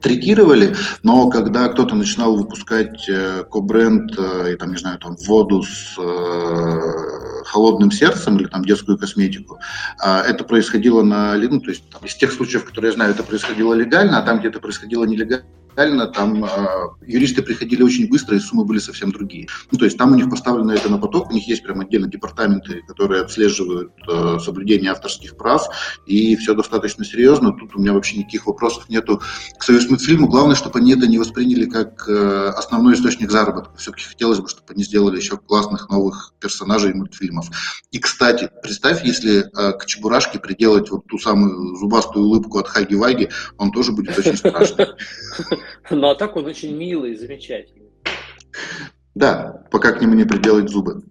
третировали, 0.01 0.75
но 1.03 1.29
когда 1.29 1.67
кто-то 1.67 1.95
начинал 1.95 2.35
выпускать 2.35 3.07
ко-бренд 3.51 4.11
и 4.47 4.55
там, 4.55 4.71
не 4.71 4.77
знаю, 4.77 4.97
там 4.97 5.15
воду 5.27 5.61
с 5.61 5.95
э, 6.00 7.43
холодным 7.45 7.91
сердцем 7.91 8.38
или 8.38 8.47
там 8.47 8.63
детскую 8.63 8.97
косметику, 8.97 9.59
э, 10.03 10.21
это 10.21 10.43
происходило 10.43 11.03
на, 11.03 11.35
ну, 11.35 11.59
то 11.59 11.69
есть 11.69 11.88
там, 11.89 12.03
из 12.03 12.15
тех 12.15 12.31
случаев, 12.31 12.65
которые 12.65 12.89
я 12.89 12.95
знаю, 12.95 13.11
это 13.11 13.23
происходило 13.23 13.73
легально, 13.73 14.19
а 14.19 14.21
там, 14.23 14.39
где 14.39 14.47
это 14.47 14.59
происходило 14.59 15.03
нелегально, 15.05 15.45
реально 15.75 16.07
там 16.07 16.43
э, 16.43 16.49
юристы 17.05 17.41
приходили 17.41 17.83
очень 17.83 18.09
быстро, 18.09 18.35
и 18.35 18.39
суммы 18.39 18.65
были 18.65 18.79
совсем 18.79 19.11
другие. 19.11 19.47
Ну, 19.71 19.77
то 19.77 19.85
есть 19.85 19.97
там 19.97 20.11
у 20.11 20.15
них 20.15 20.29
поставлено 20.29 20.71
это 20.71 20.89
на 20.89 20.97
поток, 20.97 21.29
у 21.29 21.33
них 21.33 21.47
есть 21.47 21.63
прям 21.63 21.81
отдельно 21.81 22.07
департаменты, 22.07 22.81
которые 22.87 23.21
отслеживают 23.21 23.91
э, 24.07 24.37
соблюдение 24.39 24.91
авторских 24.91 25.37
прав, 25.37 25.67
и 26.05 26.35
все 26.35 26.53
достаточно 26.53 27.05
серьезно. 27.05 27.51
Тут 27.53 27.75
у 27.75 27.79
меня 27.79 27.93
вообще 27.93 28.17
никаких 28.17 28.45
вопросов 28.47 28.89
нету 28.89 29.21
к 29.57 29.63
Союз 29.63 29.89
мультфильму. 29.89 30.27
Главное, 30.27 30.55
чтобы 30.55 30.79
они 30.79 30.93
это 30.93 31.07
не 31.07 31.17
восприняли 31.17 31.65
как 31.65 32.07
э, 32.07 32.53
основной 32.55 32.95
источник 32.95 33.31
заработка. 33.31 33.75
Все-таки 33.77 34.03
хотелось 34.03 34.39
бы, 34.39 34.47
чтобы 34.47 34.67
они 34.73 34.83
сделали 34.83 35.17
еще 35.17 35.37
классных 35.37 35.89
новых 35.89 36.33
персонажей 36.39 36.93
мультфильмов. 36.93 37.47
И, 37.91 37.99
кстати, 37.99 38.49
представь, 38.61 39.03
если 39.03 39.39
э, 39.41 39.73
к 39.77 39.85
Чебурашке 39.85 40.39
приделать 40.39 40.89
вот 40.89 41.05
ту 41.07 41.17
самую 41.17 41.75
зубастую 41.75 42.25
улыбку 42.25 42.59
от 42.59 42.67
Хаги-Ваги, 42.67 43.29
он 43.57 43.71
тоже 43.71 43.91
будет 43.91 44.17
очень 44.17 44.37
страшный. 44.37 44.87
Ну 45.89 46.10
а 46.10 46.15
так 46.15 46.36
он 46.36 46.46
очень 46.46 46.75
милый, 46.75 47.15
замечательный. 47.15 47.91
Да, 49.15 49.63
пока 49.72 49.91
к 49.91 50.01
нему 50.01 50.13
не 50.13 50.24
приделать 50.24 50.70
зубы. 50.70 51.03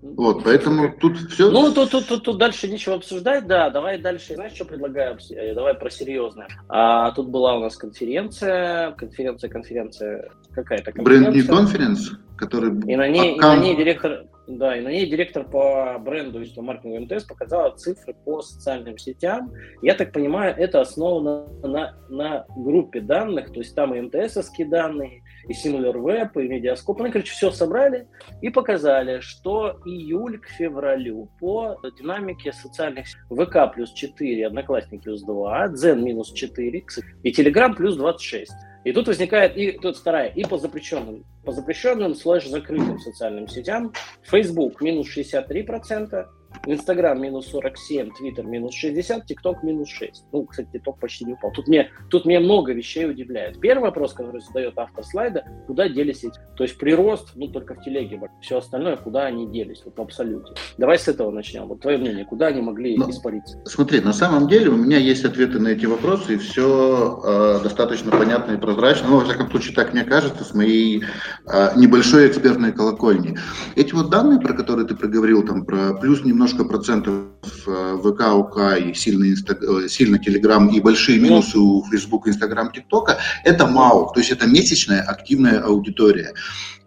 Вот, 0.00 0.44
поэтому 0.44 0.92
тут 1.00 1.16
все. 1.30 1.50
Ну, 1.50 1.72
тут, 1.72 1.90
тут, 1.90 2.06
тут, 2.06 2.22
тут 2.22 2.38
дальше 2.38 2.68
нечего 2.68 2.96
обсуждать, 2.96 3.46
да. 3.46 3.70
Давай 3.70 3.98
дальше. 3.98 4.34
Знаешь, 4.34 4.52
что 4.52 4.64
предлагаю? 4.64 5.18
Э, 5.30 5.54
давай 5.54 5.74
про 5.74 5.90
серьезное. 5.90 6.48
А, 6.68 7.10
тут 7.12 7.28
была 7.28 7.56
у 7.56 7.60
нас 7.60 7.76
конференция, 7.76 8.92
конференция, 8.92 9.50
конференция 9.50 10.30
какая-то. 10.52 10.92
Бренд 11.02 11.34
не 11.34 11.42
конференц, 11.42 12.10
который. 12.36 12.70
И 12.86 12.96
на 12.96 13.08
ней, 13.08 13.36
и 13.36 13.40
на 13.40 13.56
ней 13.56 13.76
директор, 13.76 14.24
да, 14.48 14.76
и 14.76 14.80
на 14.80 14.88
ней 14.88 15.06
директор 15.06 15.44
по 15.44 15.98
бренду 15.98 16.42
и 16.42 16.60
маркетингу 16.60 17.00
МТС 17.00 17.24
показала 17.24 17.76
цифры 17.76 18.14
по 18.24 18.40
социальным 18.40 18.96
сетям. 18.96 19.52
Я 19.82 19.94
так 19.94 20.12
понимаю, 20.12 20.54
это 20.56 20.80
основано 20.80 21.46
на, 21.62 21.94
на 22.08 22.46
группе 22.56 23.00
данных, 23.00 23.52
то 23.52 23.60
есть 23.60 23.74
там 23.74 23.94
и 23.94 24.00
МТСовские 24.00 24.68
данные, 24.68 25.22
и 25.48 25.52
SimilarWeb, 25.52 26.30
и 26.42 26.48
Медиаскоп. 26.48 26.98
Ну, 26.98 27.12
короче, 27.12 27.30
все 27.30 27.50
собрали 27.50 28.08
и 28.40 28.48
показали, 28.48 29.20
что 29.20 29.80
июль 29.84 30.38
к 30.38 30.48
февралю 30.48 31.28
по 31.38 31.78
динамике 31.98 32.52
социальных 32.52 33.06
ВК 33.30 33.72
плюс 33.74 33.92
4, 33.92 34.46
Одноклассники 34.46 35.02
плюс 35.02 35.22
2, 35.22 35.68
Дзен 35.68 36.02
минус 36.02 36.32
4 36.32 36.84
и 37.22 37.32
Телеграм 37.32 37.74
плюс 37.74 37.96
26. 37.96 38.50
И 38.88 38.92
тут 38.92 39.06
возникает, 39.06 39.54
и 39.54 39.72
тут 39.72 39.98
вторая, 39.98 40.28
и 40.28 40.44
по 40.44 40.56
запрещенным, 40.56 41.22
по 41.44 41.52
запрещенным 41.52 42.14
слэш 42.14 42.46
закрытым 42.46 42.98
социальным 42.98 43.46
сетям, 43.46 43.92
Facebook 44.22 44.80
минус 44.80 45.14
63%, 45.14 46.26
Инстаграм 46.72 47.20
минус 47.20 47.46
47, 47.46 48.10
Твиттер 48.12 48.44
минус 48.44 48.74
60, 48.74 49.24
ТикТок 49.24 49.62
минус 49.62 49.88
6. 49.88 50.24
Ну, 50.32 50.44
кстати, 50.44 50.68
ТикТок 50.74 50.98
почти 51.00 51.24
не 51.24 51.32
упал. 51.32 51.50
Тут 51.52 51.66
мне, 51.66 51.90
тут 52.10 52.26
мне 52.26 52.40
много 52.40 52.74
вещей 52.74 53.08
удивляет. 53.08 53.58
Первый 53.58 53.84
вопрос, 53.84 54.12
который 54.12 54.42
задает 54.42 54.74
автор 54.76 55.02
слайда, 55.02 55.44
куда 55.66 55.88
делись 55.88 56.24
эти? 56.24 56.38
То 56.56 56.64
есть 56.64 56.76
прирост, 56.76 57.30
ну, 57.36 57.48
только 57.48 57.74
в 57.74 57.82
телеге. 57.82 58.20
Все 58.42 58.58
остальное, 58.58 58.96
куда 58.96 59.24
они 59.24 59.50
делись, 59.50 59.80
вот 59.84 59.96
в 59.96 60.00
абсолюте. 60.00 60.52
Давай 60.76 60.98
с 60.98 61.08
этого 61.08 61.30
начнем. 61.30 61.68
Вот 61.68 61.80
твое 61.80 61.96
мнение, 61.96 62.26
куда 62.26 62.48
они 62.48 62.60
могли 62.60 62.98
ну, 62.98 63.08
испариться? 63.08 63.58
Смотри, 63.64 64.00
на 64.00 64.12
самом 64.12 64.46
деле 64.46 64.68
у 64.68 64.76
меня 64.76 64.98
есть 64.98 65.24
ответы 65.24 65.58
на 65.58 65.68
эти 65.68 65.86
вопросы, 65.86 66.34
и 66.34 66.36
все 66.36 67.22
э, 67.24 67.60
достаточно 67.62 68.10
понятно 68.10 68.52
и 68.52 68.56
прозрачно. 68.58 69.08
Ну, 69.08 69.18
во 69.20 69.24
всяком 69.24 69.50
случае, 69.50 69.74
так 69.74 69.94
мне 69.94 70.04
кажется, 70.04 70.44
с 70.44 70.52
моей 70.52 71.02
э, 71.46 71.70
небольшой 71.76 72.28
экспертной 72.28 72.72
колокольни. 72.72 73.38
Эти 73.74 73.94
вот 73.94 74.10
данные, 74.10 74.38
про 74.38 74.52
которые 74.52 74.86
ты 74.86 74.94
проговорил, 74.94 75.46
там, 75.46 75.64
про 75.64 75.94
плюс 75.94 76.24
немножко 76.24 76.57
процентов 76.64 77.24
э, 77.66 77.98
ВК, 78.02 78.34
УК 78.34 78.76
и 78.78 78.94
сильно, 78.94 79.24
инста, 79.30 79.54
э, 79.54 79.88
сильно 79.88 80.18
Телеграм 80.18 80.68
и 80.68 80.80
большие 80.80 81.18
минусы 81.18 81.58
у 81.58 81.84
Facebook, 81.90 82.28
Инстаграм, 82.28 82.70
ТикТока, 82.72 83.18
это 83.44 83.66
МАУ, 83.66 84.12
то 84.12 84.20
есть 84.20 84.30
это 84.30 84.46
месячная 84.46 85.02
активная 85.02 85.60
аудитория. 85.60 86.34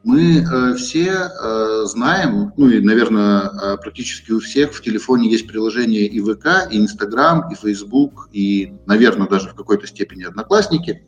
Мы 0.04 0.40
э, 0.40 0.76
все 0.76 1.12
э, 1.12 1.84
знаем, 1.86 2.54
ну 2.58 2.70
и, 2.70 2.80
наверное, 2.80 3.44
э, 3.44 3.78
практически 3.78 4.32
у 4.32 4.40
всех 4.40 4.74
в 4.74 4.82
телефоне 4.82 5.30
есть 5.30 5.48
приложение 5.48 6.08
и 6.08 6.20
ВК, 6.20 6.68
и 6.72 6.78
Инстаграм, 6.80 7.52
и 7.52 7.56
Фейсбук, 7.56 8.30
и, 8.32 8.74
наверное, 8.88 9.28
даже 9.28 9.50
в 9.50 9.54
какой-то 9.54 9.86
степени 9.86 10.24
Одноклассники. 10.24 11.04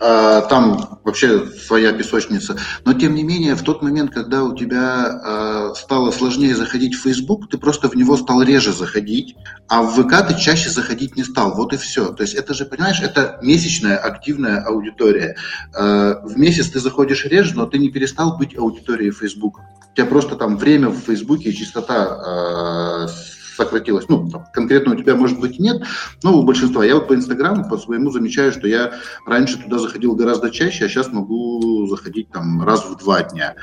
А, 0.00 0.42
там 0.42 1.00
вообще 1.04 1.46
своя 1.46 1.92
песочница. 1.92 2.58
Но 2.84 2.92
тем 2.92 3.14
не 3.14 3.22
менее, 3.22 3.54
в 3.54 3.62
тот 3.62 3.82
момент, 3.82 4.12
когда 4.12 4.44
у 4.44 4.54
тебя 4.54 5.20
а, 5.22 5.74
стало 5.74 6.10
сложнее 6.10 6.54
заходить 6.54 6.94
в 6.94 7.02
Facebook, 7.02 7.48
ты 7.48 7.58
просто 7.58 7.88
в 7.88 7.94
него 7.94 8.16
стал 8.16 8.42
реже 8.42 8.72
заходить, 8.72 9.36
а 9.68 9.82
в 9.82 10.02
ВК 10.02 10.26
ты 10.26 10.38
чаще 10.38 10.70
заходить 10.70 11.16
не 11.16 11.24
стал. 11.24 11.54
Вот 11.54 11.72
и 11.72 11.76
все. 11.76 12.12
То 12.12 12.22
есть 12.22 12.34
это 12.34 12.54
же, 12.54 12.66
понимаешь, 12.66 13.00
это 13.00 13.38
месячная 13.42 13.96
активная 13.96 14.62
аудитория. 14.62 15.36
А, 15.74 16.20
в 16.22 16.36
месяц 16.38 16.68
ты 16.68 16.80
заходишь 16.80 17.24
реже, 17.24 17.54
но 17.56 17.66
ты 17.66 17.78
не 17.78 17.90
перестал 17.90 18.36
быть 18.36 18.56
аудиторией 18.56 19.12
Facebook. 19.12 19.60
У 19.92 19.96
тебя 19.96 20.06
просто 20.06 20.36
там 20.36 20.58
время 20.58 20.90
в 20.90 20.98
Фейсбуке 20.98 21.50
и 21.50 21.56
частота 21.56 23.08
сократилось. 23.56 24.08
Ну, 24.08 24.28
там, 24.30 24.46
конкретно 24.52 24.92
у 24.92 24.96
тебя, 24.96 25.16
может 25.16 25.40
быть, 25.40 25.58
нет, 25.58 25.82
но 26.22 26.38
у 26.38 26.42
большинства. 26.42 26.84
Я 26.84 26.94
вот 26.96 27.08
по 27.08 27.14
Инстаграму, 27.14 27.68
по 27.68 27.78
своему 27.78 28.10
замечаю, 28.10 28.52
что 28.52 28.68
я 28.68 28.92
раньше 29.26 29.58
туда 29.62 29.78
заходил 29.78 30.14
гораздо 30.14 30.50
чаще, 30.50 30.84
а 30.84 30.88
сейчас 30.88 31.12
могу 31.12 31.86
заходить 31.86 32.30
там 32.30 32.62
раз 32.62 32.84
в 32.84 32.96
два 32.98 33.22
дня. 33.22 33.54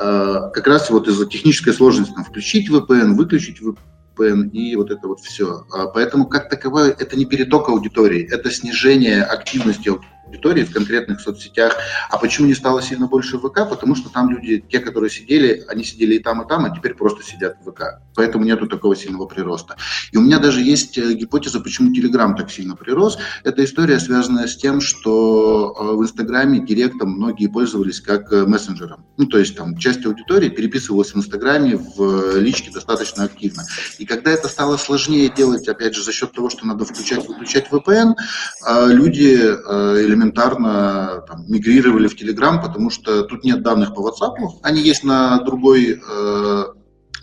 Э, 0.00 0.50
как 0.52 0.66
раз 0.66 0.90
вот 0.90 1.08
из-за 1.08 1.26
технической 1.26 1.72
сложности 1.72 2.14
там, 2.14 2.24
включить 2.24 2.70
VPN, 2.70 3.14
выключить 3.14 3.58
VPN 3.60 4.50
и 4.50 4.76
вот 4.76 4.90
это 4.90 5.06
вот 5.06 5.20
все. 5.20 5.64
А 5.72 5.86
поэтому 5.86 6.26
как 6.26 6.48
таковое 6.48 6.90
это 6.90 7.16
не 7.16 7.26
переток 7.26 7.68
аудитории, 7.68 8.26
это 8.30 8.50
снижение 8.50 9.22
активности 9.22 9.88
аудитории 9.88 10.17
аудитории 10.28 10.64
в 10.64 10.72
конкретных 10.72 11.20
соцсетях. 11.20 11.76
А 12.10 12.18
почему 12.18 12.46
не 12.46 12.54
стало 12.54 12.82
сильно 12.82 13.06
больше 13.06 13.38
ВК? 13.38 13.68
Потому 13.68 13.94
что 13.94 14.10
там 14.10 14.30
люди, 14.30 14.64
те, 14.68 14.80
которые 14.80 15.10
сидели, 15.10 15.64
они 15.68 15.84
сидели 15.84 16.14
и 16.14 16.18
там, 16.18 16.42
и 16.42 16.48
там, 16.48 16.64
а 16.64 16.70
теперь 16.70 16.94
просто 16.94 17.22
сидят 17.22 17.56
в 17.64 17.70
ВК. 17.70 18.00
Поэтому 18.14 18.44
нету 18.44 18.66
такого 18.66 18.94
сильного 18.94 19.26
прироста. 19.26 19.76
И 20.12 20.16
у 20.16 20.20
меня 20.20 20.38
даже 20.38 20.60
есть 20.60 20.98
э, 20.98 21.14
гипотеза, 21.14 21.60
почему 21.60 21.92
Телеграм 21.92 22.36
так 22.36 22.50
сильно 22.50 22.76
прирос. 22.76 23.18
Эта 23.44 23.64
история 23.64 23.98
связана 23.98 24.46
с 24.46 24.56
тем, 24.56 24.80
что 24.80 25.74
э, 25.78 25.96
в 25.96 26.02
Инстаграме 26.02 26.60
директом 26.60 27.10
многие 27.10 27.46
пользовались 27.46 28.00
как 28.00 28.32
э, 28.32 28.44
мессенджером. 28.44 29.06
Ну, 29.16 29.26
то 29.26 29.38
есть 29.38 29.56
там 29.56 29.76
часть 29.76 30.04
аудитории 30.04 30.48
переписывалась 30.48 31.14
в 31.14 31.16
Инстаграме 31.16 31.76
в 31.76 32.38
личке 32.38 32.70
достаточно 32.70 33.24
активно. 33.24 33.64
И 33.98 34.06
когда 34.06 34.30
это 34.30 34.48
стало 34.48 34.76
сложнее 34.76 35.32
делать, 35.34 35.68
опять 35.68 35.94
же, 35.94 36.02
за 36.02 36.12
счет 36.12 36.32
того, 36.32 36.50
что 36.50 36.66
надо 36.66 36.84
включать-выключать 36.84 37.68
VPN, 37.70 38.14
люди 38.88 39.38
или 39.38 40.14
элементарно 40.18 41.24
там, 41.26 41.44
мигрировали 41.48 42.08
в 42.08 42.20
Telegram, 42.20 42.60
потому 42.60 42.90
что 42.90 43.22
тут 43.22 43.44
нет 43.44 43.62
данных 43.62 43.94
по 43.94 44.00
WhatsApp, 44.00 44.34
они 44.62 44.82
есть 44.82 45.04
на 45.04 45.42
другой 45.44 46.00
э, 46.00 46.64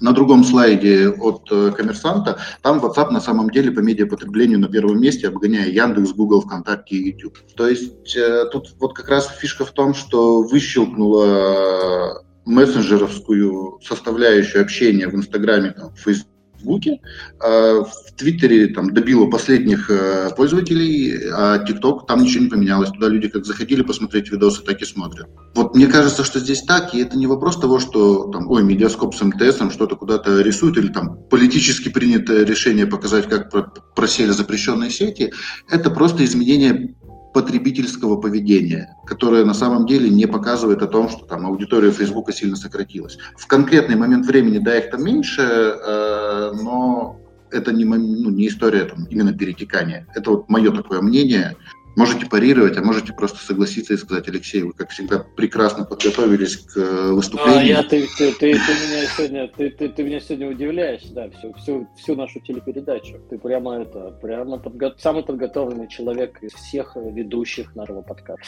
на 0.02 0.12
другом 0.12 0.44
слайде 0.44 1.10
от 1.10 1.48
э, 1.52 1.72
коммерсанта, 1.72 2.40
там 2.62 2.80
WhatsApp 2.80 3.12
на 3.12 3.22
самом 3.22 3.50
деле 3.50 3.72
по 3.72 3.80
медиапотреблению 3.80 4.60
на 4.60 4.68
первом 4.68 5.00
месте, 5.00 5.28
обгоняя 5.28 5.68
Яндекс, 5.68 6.12
Google, 6.14 6.42
ВКонтакте 6.42 6.96
и 6.96 7.12
YouTube. 7.12 7.38
То 7.56 7.68
есть 7.68 8.16
э, 8.16 8.46
тут 8.52 8.76
вот 8.80 8.94
как 8.94 9.10
раз 9.10 9.30
фишка 9.40 9.66
в 9.66 9.72
том, 9.72 9.94
что 9.94 10.42
выщелкнула 10.42 12.24
мессенджеровскую 12.46 13.80
составляющую 13.84 14.62
общения 14.62 15.08
в 15.08 15.16
Инстаграме, 15.16 15.72
там, 15.72 15.94
в 15.96 16.00
Facebook, 16.00 16.35
Фейсбуке, 16.66 17.00
а 17.40 17.84
в 17.84 18.16
Твиттере 18.18 18.68
там 18.68 18.94
добило 18.94 19.30
последних 19.30 19.90
э, 19.90 20.30
пользователей, 20.36 21.30
а 21.32 21.60
ТикТок 21.60 22.08
там 22.08 22.24
ничего 22.24 22.44
не 22.46 22.50
поменялось. 22.50 22.90
Туда 22.90 23.08
люди 23.08 23.28
как 23.28 23.46
заходили 23.46 23.84
посмотреть 23.84 24.32
видосы, 24.32 24.64
так 24.64 24.82
и 24.82 24.86
смотрят. 24.86 25.28
Вот 25.54 25.76
мне 25.76 25.88
кажется, 25.88 26.24
что 26.24 26.40
здесь 26.40 26.64
так, 26.64 26.94
и 26.94 27.02
это 27.02 27.18
не 27.18 27.28
вопрос 27.28 27.60
того, 27.60 27.80
что 27.80 28.30
там, 28.32 28.50
ой, 28.50 28.64
медиаскоп 28.64 29.16
с 29.16 29.22
МТСом 29.22 29.72
что-то 29.72 29.96
куда-то 29.96 30.42
рисует, 30.42 30.78
или 30.78 30.88
там 30.88 31.18
политически 31.30 31.90
принятое 31.90 32.46
решение 32.46 32.86
показать, 32.86 33.30
как 33.30 33.52
просели 33.96 34.32
запрещенные 34.32 34.90
сети. 34.90 35.32
Это 35.70 35.90
просто 35.90 36.26
изменение 36.26 36.96
потребительского 37.36 38.16
поведения, 38.16 38.96
которое 39.06 39.44
на 39.44 39.54
самом 39.54 39.86
деле 39.86 40.10
не 40.10 40.26
показывает 40.26 40.82
о 40.82 40.88
том, 40.88 41.10
что 41.10 41.26
там 41.26 41.46
аудитория 41.46 41.92
Фейсбука 41.92 42.32
сильно 42.32 42.56
сократилась. 42.56 43.18
В 43.36 43.46
конкретный 43.46 43.98
момент 43.98 44.26
времени, 44.26 44.60
да, 44.60 44.78
их 44.78 44.90
там 44.90 45.04
меньше, 45.04 45.42
э, 45.42 46.52
но 46.64 47.20
это 47.52 47.74
не, 47.74 47.84
ну, 47.84 48.30
не 48.30 48.48
история 48.48 48.86
там, 48.86 49.04
именно 49.10 49.34
перетекания. 49.34 50.08
Это 50.16 50.30
вот 50.32 50.50
мое 50.50 50.72
такое 50.72 51.02
мнение. 51.02 51.58
Можете 51.96 52.26
парировать, 52.26 52.76
а 52.78 52.82
можете 52.82 53.14
просто 53.14 53.38
согласиться 53.38 53.94
и 53.94 53.98
сказать, 53.98 54.28
Алексей, 54.28 54.64
вы, 54.64 54.74
как 54.74 54.90
всегда, 54.90 55.24
прекрасно 55.36 55.86
подготовились 55.86 56.58
к 56.58 56.78
э, 56.78 57.12
выступлению. 57.12 57.60
А, 57.60 57.64
я, 57.64 57.84
ты, 57.84 58.08
ты, 58.18 58.34
ты, 58.34 58.40
ты, 58.40 58.52
меня 58.52 59.06
сегодня, 59.16 59.48
ты, 59.48 59.70
ты, 59.70 59.90
ты 59.90 60.04
меня 60.04 60.20
сегодня 60.20 60.50
удивляешь, 60.50 61.04
да, 61.12 61.30
всю, 61.30 61.54
всю, 61.54 61.88
всю 61.96 62.16
нашу 62.16 62.40
телепередачу. 62.42 63.20
Ты 63.30 63.38
прямо 63.38 63.82
это, 63.82 64.18
прямо 64.22 64.58
подго... 64.58 64.94
самый 64.98 65.24
подготовленный 65.24 65.88
человек 65.88 66.44
из 66.44 66.52
всех 66.54 66.98
ведущих 66.98 67.76
нашего 67.76 68.02
подкаста. 68.02 68.44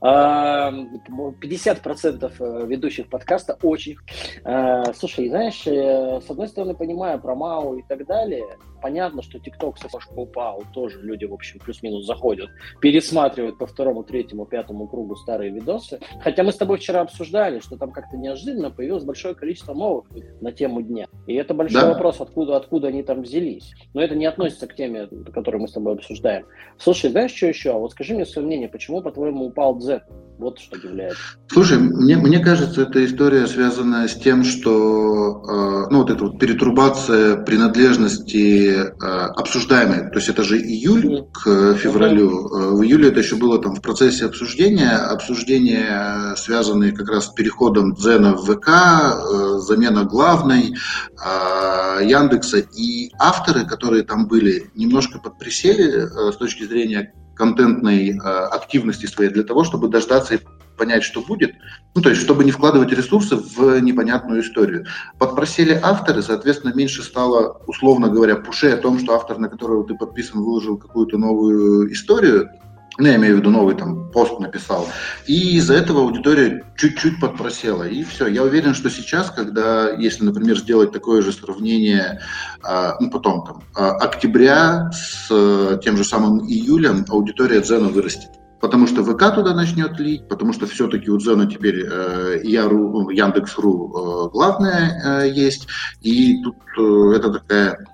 50% 0.00 2.32
э, 2.38 2.66
ведущих 2.66 3.08
подкаста 3.08 3.58
очень... 3.62 3.96
А, 4.44 4.92
слушай, 4.94 5.28
знаешь, 5.28 5.66
э, 5.66 6.20
с 6.24 6.30
одной 6.30 6.46
стороны, 6.48 6.74
понимаю 6.74 7.20
про 7.20 7.34
МАУ 7.34 7.78
и 7.78 7.82
так 7.88 8.06
далее, 8.06 8.44
понятно, 8.82 9.22
что 9.22 9.38
ТикТок 9.38 9.78
совсем 9.78 10.18
упал, 10.18 10.62
тоже 10.74 11.00
люди, 11.00 11.24
в 11.24 11.32
общем, 11.32 11.60
плюс-минус 11.60 12.04
заходят, 12.04 12.50
пересматривают 12.80 13.58
по 13.58 13.66
второму, 13.66 14.02
третьему, 14.02 14.44
пятому 14.44 14.88
кругу 14.88 15.16
старые 15.16 15.52
видосы. 15.52 16.00
Хотя 16.22 16.42
мы 16.42 16.52
с 16.52 16.56
тобой 16.56 16.78
вчера 16.78 17.00
обсуждали, 17.00 17.60
что 17.60 17.76
там 17.76 17.92
как-то 17.92 18.16
неожиданно 18.16 18.70
появилось 18.70 19.04
большое 19.04 19.34
количество 19.34 19.74
новых 19.74 20.06
на 20.40 20.52
тему 20.52 20.82
дня. 20.82 21.06
И 21.26 21.34
это 21.34 21.54
большой 21.54 21.82
да. 21.82 21.92
вопрос, 21.92 22.20
откуда, 22.20 22.56
откуда 22.56 22.88
они 22.88 23.02
там 23.02 23.22
взялись. 23.22 23.72
Но 23.94 24.02
это 24.02 24.14
не 24.14 24.26
относится 24.26 24.66
к 24.66 24.74
теме, 24.74 25.08
которую 25.32 25.62
мы 25.62 25.68
с 25.68 25.72
тобой 25.72 25.94
обсуждаем. 25.94 26.44
Слушай, 26.78 27.10
знаешь, 27.10 27.32
что 27.32 27.46
еще? 27.46 27.72
Вот 27.72 27.92
скажи 27.92 28.14
мне 28.14 28.26
свое 28.26 28.46
мнение, 28.46 28.68
почему, 28.68 29.00
по-твоему, 29.02 29.46
упал 29.46 29.80
Z? 29.80 30.02
Вот 30.38 30.58
что 30.58 30.76
удивляет. 30.76 31.14
Слушай, 31.46 31.78
мне, 31.78 32.16
мне 32.16 32.40
кажется, 32.40 32.82
эта 32.82 33.04
история 33.04 33.46
связана 33.46 34.08
с 34.08 34.14
тем, 34.16 34.42
что 34.42 35.42
э, 35.42 35.90
ну, 35.90 35.98
вот 35.98 36.10
эта 36.10 36.24
вот 36.24 36.38
перетрубация 36.38 37.36
принадлежности 37.36 38.71
э, 38.74 38.88
обсуждаемой, 39.36 40.10
то 40.10 40.16
есть 40.16 40.28
это 40.28 40.42
же 40.42 40.58
июль 40.58 41.24
к 41.32 41.74
февралю. 41.74 42.48
Э, 42.48 42.70
в 42.70 42.82
июле 42.82 43.08
это 43.08 43.20
еще 43.20 43.36
было 43.36 43.60
там 43.60 43.74
в 43.74 43.80
процессе 43.80 44.26
обсуждения, 44.26 44.96
обсуждения, 44.96 46.34
связанные 46.36 46.92
как 46.92 47.08
раз 47.08 47.26
с 47.26 47.28
переходом 47.28 47.94
Дзена 47.94 48.34
в 48.34 48.44
ВК, 48.44 48.68
э, 48.68 49.58
замена 49.58 50.04
главной, 50.04 50.74
э, 50.74 52.04
Яндекса. 52.04 52.58
И 52.58 53.10
авторы, 53.18 53.66
которые 53.66 54.02
там 54.02 54.26
были, 54.26 54.70
немножко 54.74 55.18
подприсели 55.18 56.04
э, 56.04 56.32
с 56.32 56.36
точки 56.36 56.64
зрения 56.64 57.12
контентной 57.34 58.10
э, 58.10 58.18
активности 58.18 59.06
своей 59.06 59.30
для 59.30 59.42
того, 59.42 59.64
чтобы 59.64 59.88
дождаться 59.88 60.38
понять, 60.82 61.04
что 61.04 61.20
будет, 61.20 61.54
ну, 61.94 62.02
то 62.02 62.10
есть, 62.10 62.20
чтобы 62.20 62.42
не 62.44 62.50
вкладывать 62.50 62.90
ресурсы 62.90 63.36
в 63.36 63.78
непонятную 63.80 64.40
историю. 64.40 64.84
Подпросили 65.16 65.78
авторы, 65.80 66.22
соответственно, 66.22 66.74
меньше 66.74 67.04
стало, 67.04 67.60
условно 67.68 68.08
говоря, 68.08 68.34
пушей 68.34 68.74
о 68.74 68.78
том, 68.78 68.98
что 68.98 69.14
автор, 69.14 69.38
на 69.38 69.48
которого 69.48 69.86
ты 69.86 69.94
подписан, 69.94 70.42
выложил 70.42 70.76
какую-то 70.76 71.18
новую 71.18 71.92
историю, 71.92 72.50
ну, 72.98 73.06
я 73.06 73.14
имею 73.14 73.36
в 73.36 73.38
виду 73.38 73.50
новый 73.50 73.76
там 73.76 74.10
пост 74.10 74.40
написал. 74.40 74.88
И 75.26 75.56
из-за 75.56 75.74
этого 75.74 76.00
аудитория 76.00 76.64
чуть-чуть 76.76 77.20
подпросела. 77.20 77.84
И 77.84 78.02
все. 78.02 78.26
Я 78.26 78.42
уверен, 78.42 78.74
что 78.74 78.90
сейчас, 78.90 79.30
когда, 79.30 79.90
если, 79.92 80.24
например, 80.24 80.58
сделать 80.58 80.92
такое 80.92 81.22
же 81.22 81.32
сравнение, 81.32 82.20
а, 82.62 82.96
ну, 83.00 83.08
потом 83.08 83.46
там, 83.46 83.62
а, 83.74 83.92
октября 83.92 84.90
с 84.92 85.28
э, 85.30 85.78
тем 85.82 85.96
же 85.96 86.04
самым 86.04 86.40
июлем, 86.46 87.06
аудитория 87.08 87.62
Дзена 87.62 87.88
вырастет. 87.88 88.41
Потому 88.62 88.86
что 88.86 89.02
ВК 89.04 89.34
туда 89.34 89.54
начнет 89.54 89.98
лить, 89.98 90.28
потому 90.28 90.52
что 90.52 90.66
все-таки 90.66 91.10
у 91.10 91.18
Дзена 91.18 91.50
теперь 91.50 91.84
э, 91.84 92.40
Яру, 92.44 93.10
Яндекс.ру 93.10 93.88
э, 93.88 94.30
главное 94.30 95.24
э, 95.24 95.30
есть. 95.30 95.66
И 96.00 96.40
тут 96.44 96.54
э, 96.78 97.16
это 97.16 97.32
такая, 97.32 97.84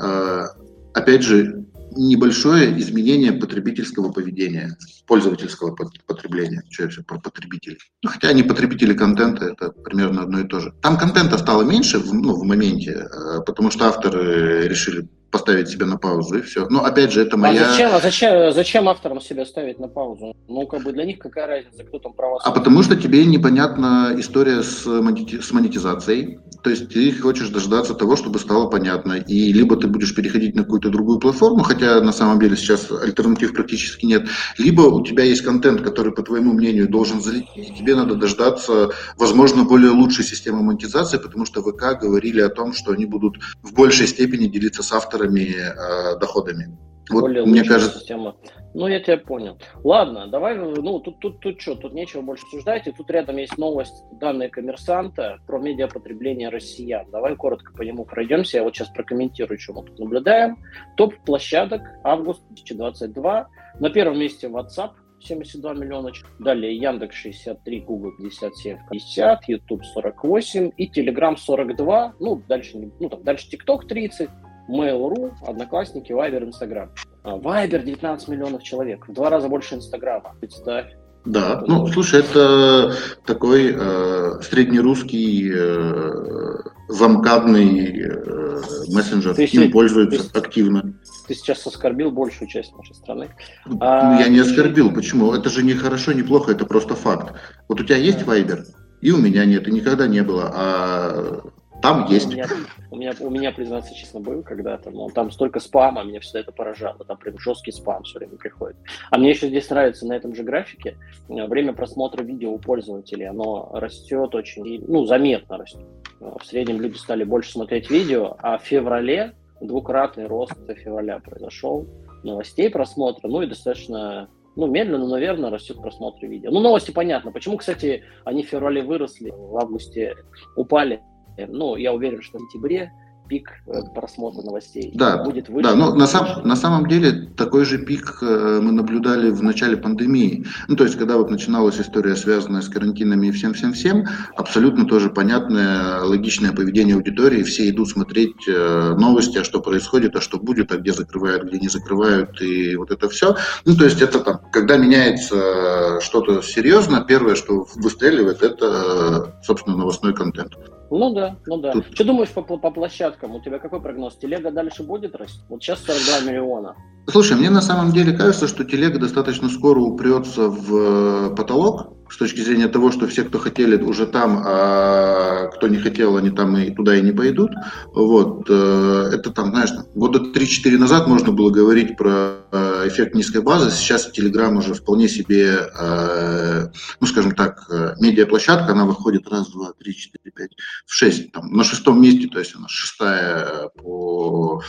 э, 0.00 0.46
опять 0.94 1.22
же, 1.22 1.64
небольшое 1.96 2.76
изменение 2.76 3.34
потребительского 3.34 4.10
поведения, 4.10 4.76
пользовательского 5.06 5.76
потребления. 6.06 6.64
Что 6.70 6.82
я 6.82 6.88
все 6.88 7.04
про 7.04 7.20
потребителей? 7.20 7.78
Ну, 8.02 8.10
хотя 8.10 8.28
они 8.28 8.42
потребители 8.42 8.94
контента, 8.94 9.44
это 9.44 9.70
примерно 9.70 10.22
одно 10.22 10.40
и 10.40 10.48
то 10.48 10.58
же. 10.58 10.72
Там 10.82 10.98
контента 10.98 11.38
стало 11.38 11.62
меньше 11.62 12.00
в, 12.00 12.12
ну, 12.12 12.34
в 12.34 12.42
моменте, 12.42 12.90
э, 12.90 13.40
потому 13.46 13.70
что 13.70 13.86
авторы 13.86 14.66
решили 14.66 15.08
поставить 15.30 15.68
себя 15.68 15.86
на 15.86 15.96
паузу 15.96 16.38
и 16.38 16.42
все. 16.42 16.66
Но 16.68 16.84
опять 16.84 17.12
же, 17.12 17.22
это 17.22 17.36
а 17.36 17.38
моя... 17.38 17.66
А 17.66 17.70
зачем, 17.70 17.94
а 17.94 18.00
зачем, 18.00 18.52
зачем 18.52 18.88
авторам 18.88 19.20
себя 19.20 19.44
ставить 19.44 19.78
на 19.78 19.88
паузу? 19.88 20.34
Ну, 20.48 20.66
как 20.66 20.82
бы 20.82 20.92
для 20.92 21.04
них 21.04 21.18
какая 21.18 21.46
разница, 21.46 21.84
кто 21.84 21.98
там 21.98 22.12
права... 22.12 22.40
А 22.42 22.50
потому 22.50 22.82
что 22.82 22.96
тебе 22.96 23.24
непонятна 23.24 24.14
история 24.16 24.62
с, 24.62 24.86
монети... 24.86 25.40
с 25.40 25.52
монетизацией. 25.52 26.38
То 26.62 26.70
есть 26.70 26.88
ты 26.88 27.12
хочешь 27.12 27.48
дождаться 27.48 27.94
того, 27.94 28.16
чтобы 28.16 28.38
стало 28.38 28.68
понятно. 28.68 29.14
И 29.14 29.52
либо 29.52 29.76
ты 29.76 29.86
будешь 29.86 30.14
переходить 30.14 30.54
на 30.54 30.62
какую-то 30.62 30.90
другую 30.90 31.18
платформу, 31.18 31.62
хотя 31.62 32.00
на 32.00 32.12
самом 32.12 32.40
деле 32.40 32.56
сейчас 32.56 32.90
альтернатив 32.90 33.52
практически 33.52 34.06
нет, 34.06 34.28
либо 34.58 34.82
у 34.82 35.04
тебя 35.04 35.24
есть 35.24 35.42
контент, 35.42 35.82
который, 35.82 36.12
по 36.12 36.22
твоему 36.22 36.52
мнению, 36.52 36.88
должен 36.88 37.20
залететь, 37.20 37.70
и 37.70 37.74
тебе 37.74 37.94
надо 37.94 38.14
дождаться, 38.14 38.90
возможно, 39.16 39.64
более 39.64 39.90
лучшей 39.90 40.24
системы 40.24 40.62
монетизации, 40.62 41.18
потому 41.18 41.46
что 41.46 41.62
ВК 41.62 42.00
говорили 42.00 42.40
о 42.40 42.48
том, 42.48 42.72
что 42.72 42.92
они 42.92 43.06
будут 43.06 43.36
в 43.62 43.72
большей 43.72 44.06
степени 44.06 44.46
делиться 44.46 44.82
с 44.82 44.92
авторами 45.16 45.54
э, 45.54 46.18
доходами. 46.18 46.76
Вот, 47.08 47.20
более 47.20 47.44
мне 47.46 47.62
кажется... 47.62 47.98
система. 47.98 48.36
Ну, 48.74 48.88
я 48.88 49.00
тебя 49.00 49.16
понял. 49.16 49.58
Ладно, 49.84 50.26
давай, 50.26 50.56
ну, 50.56 50.98
тут, 50.98 51.20
тут, 51.20 51.40
тут 51.40 51.60
что, 51.60 51.76
тут 51.76 51.94
нечего 51.94 52.20
больше 52.20 52.44
обсуждать. 52.44 52.86
И 52.86 52.92
тут 52.92 53.10
рядом 53.10 53.36
есть 53.36 53.56
новость, 53.56 53.94
данные 54.20 54.50
коммерсанта 54.50 55.38
про 55.46 55.58
медиапотребление 55.58 56.48
россиян. 56.48 57.08
Давай 57.10 57.36
коротко 57.36 57.72
по 57.72 57.82
нему 57.82 58.04
пройдемся. 58.04 58.58
Я 58.58 58.64
вот 58.64 58.74
сейчас 58.74 58.88
прокомментирую, 58.88 59.58
что 59.58 59.74
мы 59.74 59.84
тут 59.84 59.98
наблюдаем. 59.98 60.58
Топ 60.96 61.14
площадок, 61.24 61.82
август 62.02 62.42
2022. 62.48 63.48
На 63.78 63.90
первом 63.90 64.18
месте 64.18 64.48
WhatsApp, 64.48 64.90
72 65.20 65.74
миллиона. 65.74 66.10
Далее 66.38 66.76
Яндекс 66.76 67.16
63, 67.16 67.80
Google 67.80 68.12
57, 68.18 68.78
50, 68.90 69.48
YouTube 69.48 69.84
48 69.84 70.72
и 70.76 70.90
Telegram 70.90 71.36
42. 71.36 72.14
Ну, 72.20 72.42
дальше, 72.48 72.90
ну, 72.98 73.08
там, 73.08 73.22
дальше 73.22 73.48
TikTok 73.52 73.86
30, 73.86 74.28
Mail.ru, 74.68 75.32
Одноклассники, 75.46 76.12
Viber, 76.12 76.44
Instagram. 76.44 76.90
А, 77.22 77.38
Viber 77.38 77.82
19 77.82 78.28
миллионов 78.28 78.62
человек, 78.62 79.08
в 79.08 79.12
два 79.12 79.30
раза 79.30 79.48
больше 79.48 79.74
Инстаграма. 79.76 80.34
Представь. 80.40 80.86
Да, 81.26 81.64
ну, 81.66 81.88
слушай, 81.88 82.20
это 82.20 82.94
такой 83.26 83.74
э, 83.76 84.40
среднерусский 84.42 85.50
э, 85.52 86.58
замкадный 86.88 88.00
э, 88.00 88.62
мессенджер. 88.92 89.34
Ты 89.34 89.44
Им 89.46 89.72
пользуются 89.72 90.32
ты, 90.32 90.38
активно. 90.38 90.94
Ты 91.26 91.34
сейчас 91.34 91.66
оскорбил 91.66 92.12
большую 92.12 92.48
часть 92.48 92.72
нашей 92.76 92.94
страны. 92.94 93.30
Ну, 93.66 93.78
а, 93.80 94.20
я 94.20 94.28
не 94.28 94.38
оскорбил. 94.38 94.92
Почему? 94.92 95.32
Это 95.32 95.50
же 95.50 95.64
не 95.64 95.74
хорошо, 95.74 96.12
не 96.12 96.22
плохо, 96.22 96.52
это 96.52 96.64
просто 96.64 96.94
факт. 96.94 97.34
Вот 97.68 97.80
у 97.80 97.84
тебя 97.84 97.96
есть 97.96 98.20
Viber, 98.20 98.64
и 99.00 99.10
у 99.10 99.18
меня 99.18 99.44
нет, 99.44 99.66
и 99.66 99.72
никогда 99.72 100.06
не 100.06 100.22
было. 100.22 100.52
А 100.54 101.40
там 101.86 102.06
есть. 102.06 102.26
У 102.26 102.30
меня, 102.30 102.46
у 102.90 102.96
меня, 102.96 103.12
у 103.20 103.30
меня, 103.30 103.52
признаться 103.52 103.94
честно, 103.94 104.20
был 104.20 104.42
когда-то, 104.42 104.90
но 104.90 105.08
там 105.08 105.30
столько 105.30 105.60
спама, 105.60 106.02
меня 106.04 106.20
всегда 106.20 106.40
это 106.40 106.52
поражало. 106.52 106.98
Там 107.04 107.16
прям 107.16 107.38
жесткий 107.38 107.72
спам 107.72 108.02
все 108.02 108.18
время 108.18 108.36
приходит. 108.36 108.76
А 109.10 109.18
мне 109.18 109.30
еще 109.30 109.48
здесь 109.48 109.68
нравится 109.70 110.06
на 110.06 110.14
этом 110.14 110.34
же 110.34 110.42
графике 110.42 110.96
э, 111.28 111.46
время 111.46 111.72
просмотра 111.72 112.22
видео 112.22 112.52
у 112.52 112.58
пользователей, 112.58 113.28
оно 113.28 113.70
растет 113.72 114.34
очень, 114.34 114.84
ну, 114.86 115.04
заметно 115.06 115.58
растет. 115.58 115.86
Э, 116.20 116.32
в 116.40 116.44
среднем 116.44 116.80
люди 116.80 116.96
стали 116.96 117.24
больше 117.24 117.52
смотреть 117.52 117.90
видео, 117.90 118.36
а 118.40 118.58
в 118.58 118.62
феврале 118.62 119.34
двукратный 119.60 120.26
рост 120.26 120.54
февраля 120.84 121.18
произошел 121.18 121.86
новостей 122.22 122.68
просмотра, 122.70 123.28
ну 123.28 123.42
и 123.42 123.46
достаточно 123.46 124.28
ну, 124.56 124.66
медленно, 124.66 124.98
но 124.98 125.08
наверное, 125.08 125.50
растет 125.50 125.76
просмотр 125.76 126.26
видео. 126.26 126.50
Ну, 126.50 126.60
новости 126.60 126.90
понятно. 126.90 127.30
Почему, 127.30 127.58
кстати, 127.58 128.04
они 128.24 128.42
в 128.42 128.48
феврале 128.48 128.82
выросли, 128.82 129.30
в 129.30 129.56
августе 129.58 130.16
упали? 130.56 131.02
Ну, 131.36 131.76
я 131.76 131.92
уверен, 131.92 132.22
что 132.22 132.38
в 132.38 132.40
сентябре 132.42 132.92
пик 133.28 133.50
э, 133.66 133.80
просмотра 133.94 134.42
новостей 134.42 134.90
да, 134.94 135.22
будет 135.24 135.48
выше. 135.48 135.68
Да, 135.68 135.74
но 135.74 135.94
на, 135.94 136.06
сам, 136.06 136.42
на 136.44 136.56
самом 136.56 136.88
деле 136.88 137.28
такой 137.36 137.64
же 137.64 137.78
пик 137.78 138.18
э, 138.22 138.60
мы 138.62 138.72
наблюдали 138.72 139.30
в 139.30 139.42
начале 139.42 139.76
пандемии. 139.76 140.46
Ну, 140.68 140.76
то 140.76 140.84
есть, 140.84 140.96
когда 140.96 141.16
вот 141.16 141.30
начиналась 141.30 141.80
история, 141.80 142.16
связанная 142.16 142.62
с 142.62 142.68
карантинами 142.68 143.28
и 143.28 143.32
всем-всем-всем, 143.32 144.06
абсолютно 144.36 144.86
тоже 144.86 145.10
понятное, 145.10 146.02
логичное 146.02 146.52
поведение 146.52 146.96
аудитории. 146.96 147.42
Все 147.42 147.68
идут 147.68 147.88
смотреть 147.88 148.48
э, 148.48 148.94
новости, 148.98 149.38
а 149.38 149.44
что 149.44 149.60
происходит, 149.60 150.16
а 150.16 150.20
что 150.20 150.38
будет, 150.38 150.72
а 150.72 150.76
где 150.76 150.92
закрывают, 150.92 151.44
где 151.44 151.58
не 151.58 151.68
закрывают, 151.68 152.40
и 152.40 152.76
вот 152.76 152.90
это 152.90 153.08
все. 153.08 153.36
Ну, 153.64 153.74
то 153.76 153.84
есть, 153.84 154.00
это 154.02 154.20
там, 154.20 154.40
когда 154.52 154.76
меняется 154.76 156.00
что-то 156.00 156.42
серьезно, 156.42 157.04
первое, 157.06 157.34
что 157.34 157.66
выстреливает, 157.76 158.42
это, 158.42 159.40
собственно, 159.42 159.76
новостной 159.76 160.14
контент. 160.14 160.52
Ну 160.90 161.14
да, 161.14 161.38
ну 161.46 161.58
да. 161.58 161.72
Тут... 161.72 161.86
Что 161.92 162.04
думаешь 162.04 162.30
по, 162.30 162.42
по 162.42 162.70
площадкам? 162.70 163.34
У 163.34 163.40
тебя 163.40 163.58
какой 163.58 163.80
прогноз? 163.80 164.16
Телега 164.16 164.50
дальше 164.50 164.82
будет 164.82 165.16
расти? 165.16 165.40
Вот 165.48 165.62
сейчас 165.62 165.80
42 165.84 166.30
миллиона. 166.30 166.76
Слушай, 167.08 167.36
мне 167.36 167.50
на 167.50 167.60
самом 167.60 167.92
деле 167.92 168.12
кажется, 168.12 168.48
что 168.48 168.64
телега 168.64 168.98
достаточно 168.98 169.48
скоро 169.48 169.80
упрется 169.80 170.48
в 170.48 170.76
э, 170.76 171.34
потолок, 171.36 171.95
с 172.08 172.16
точки 172.16 172.40
зрения 172.40 172.68
того, 172.68 172.92
что 172.92 173.06
все, 173.06 173.24
кто 173.24 173.38
хотели, 173.38 173.76
уже 173.82 174.06
там, 174.06 174.42
а 174.44 175.48
кто 175.48 175.68
не 175.68 175.78
хотел, 175.78 176.16
они 176.16 176.30
там 176.30 176.56
и 176.56 176.70
туда 176.74 176.96
и 176.96 177.02
не 177.02 177.12
пойдут. 177.12 177.50
Вот. 177.92 178.46
Э, 178.48 179.10
это 179.12 179.30
там, 179.30 179.50
знаешь, 179.50 179.70
года 179.94 180.20
3-4 180.20 180.78
назад 180.78 181.08
можно 181.08 181.32
было 181.32 181.50
говорить 181.50 181.96
про 181.96 182.36
э, 182.52 182.88
эффект 182.88 183.14
низкой 183.14 183.42
базы. 183.42 183.70
Сейчас 183.70 184.10
Telegram 184.16 184.56
уже 184.56 184.74
вполне 184.74 185.08
себе, 185.08 185.68
э, 185.78 186.68
ну, 187.00 187.06
скажем 187.06 187.32
так, 187.32 187.68
медиаплощадка, 188.00 188.72
она 188.72 188.84
выходит 188.84 189.28
раз, 189.28 189.48
два, 189.50 189.72
три, 189.72 189.94
четыре, 189.94 190.30
пять, 190.34 190.52
в 190.86 190.94
шесть, 190.94 191.32
там, 191.32 191.52
на 191.52 191.64
шестом 191.64 192.00
месте, 192.00 192.28
то 192.28 192.38
есть 192.38 192.54
она 192.54 192.68
шестая 192.68 193.68
по 193.76 194.62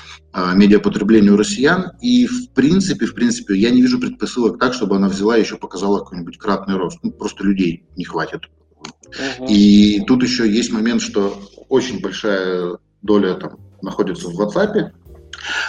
медиапотреблению 0.56 1.38
россиян. 1.38 1.92
И, 2.02 2.28
в 2.28 2.52
принципе, 2.52 3.06
в 3.06 3.14
принципе, 3.14 3.56
я 3.56 3.72
не 3.72 3.82
вижу 3.82 4.00
предпосылок 4.00 4.60
так, 4.60 4.74
чтобы 4.74 4.96
она 4.96 5.10
взяла 5.10 5.38
и 5.38 5.42
еще 5.42 5.58
показала 5.58 6.00
какой-нибудь 6.00 6.38
кратный 6.38 6.76
рост. 6.76 7.00
Ну, 7.04 7.12
просто 7.12 7.44
людей 7.44 7.86
не 7.96 8.06
хватит. 8.06 8.44
Uh-huh. 8.82 9.48
И 9.48 10.04
тут 10.06 10.24
еще 10.24 10.50
есть 10.50 10.72
момент, 10.72 11.02
что 11.02 11.42
очень 11.70 12.02
большая 12.02 12.78
доля 13.02 13.36
там 13.36 13.58
находится 13.82 14.30
в 14.30 14.40
WhatsApp. 14.40 14.92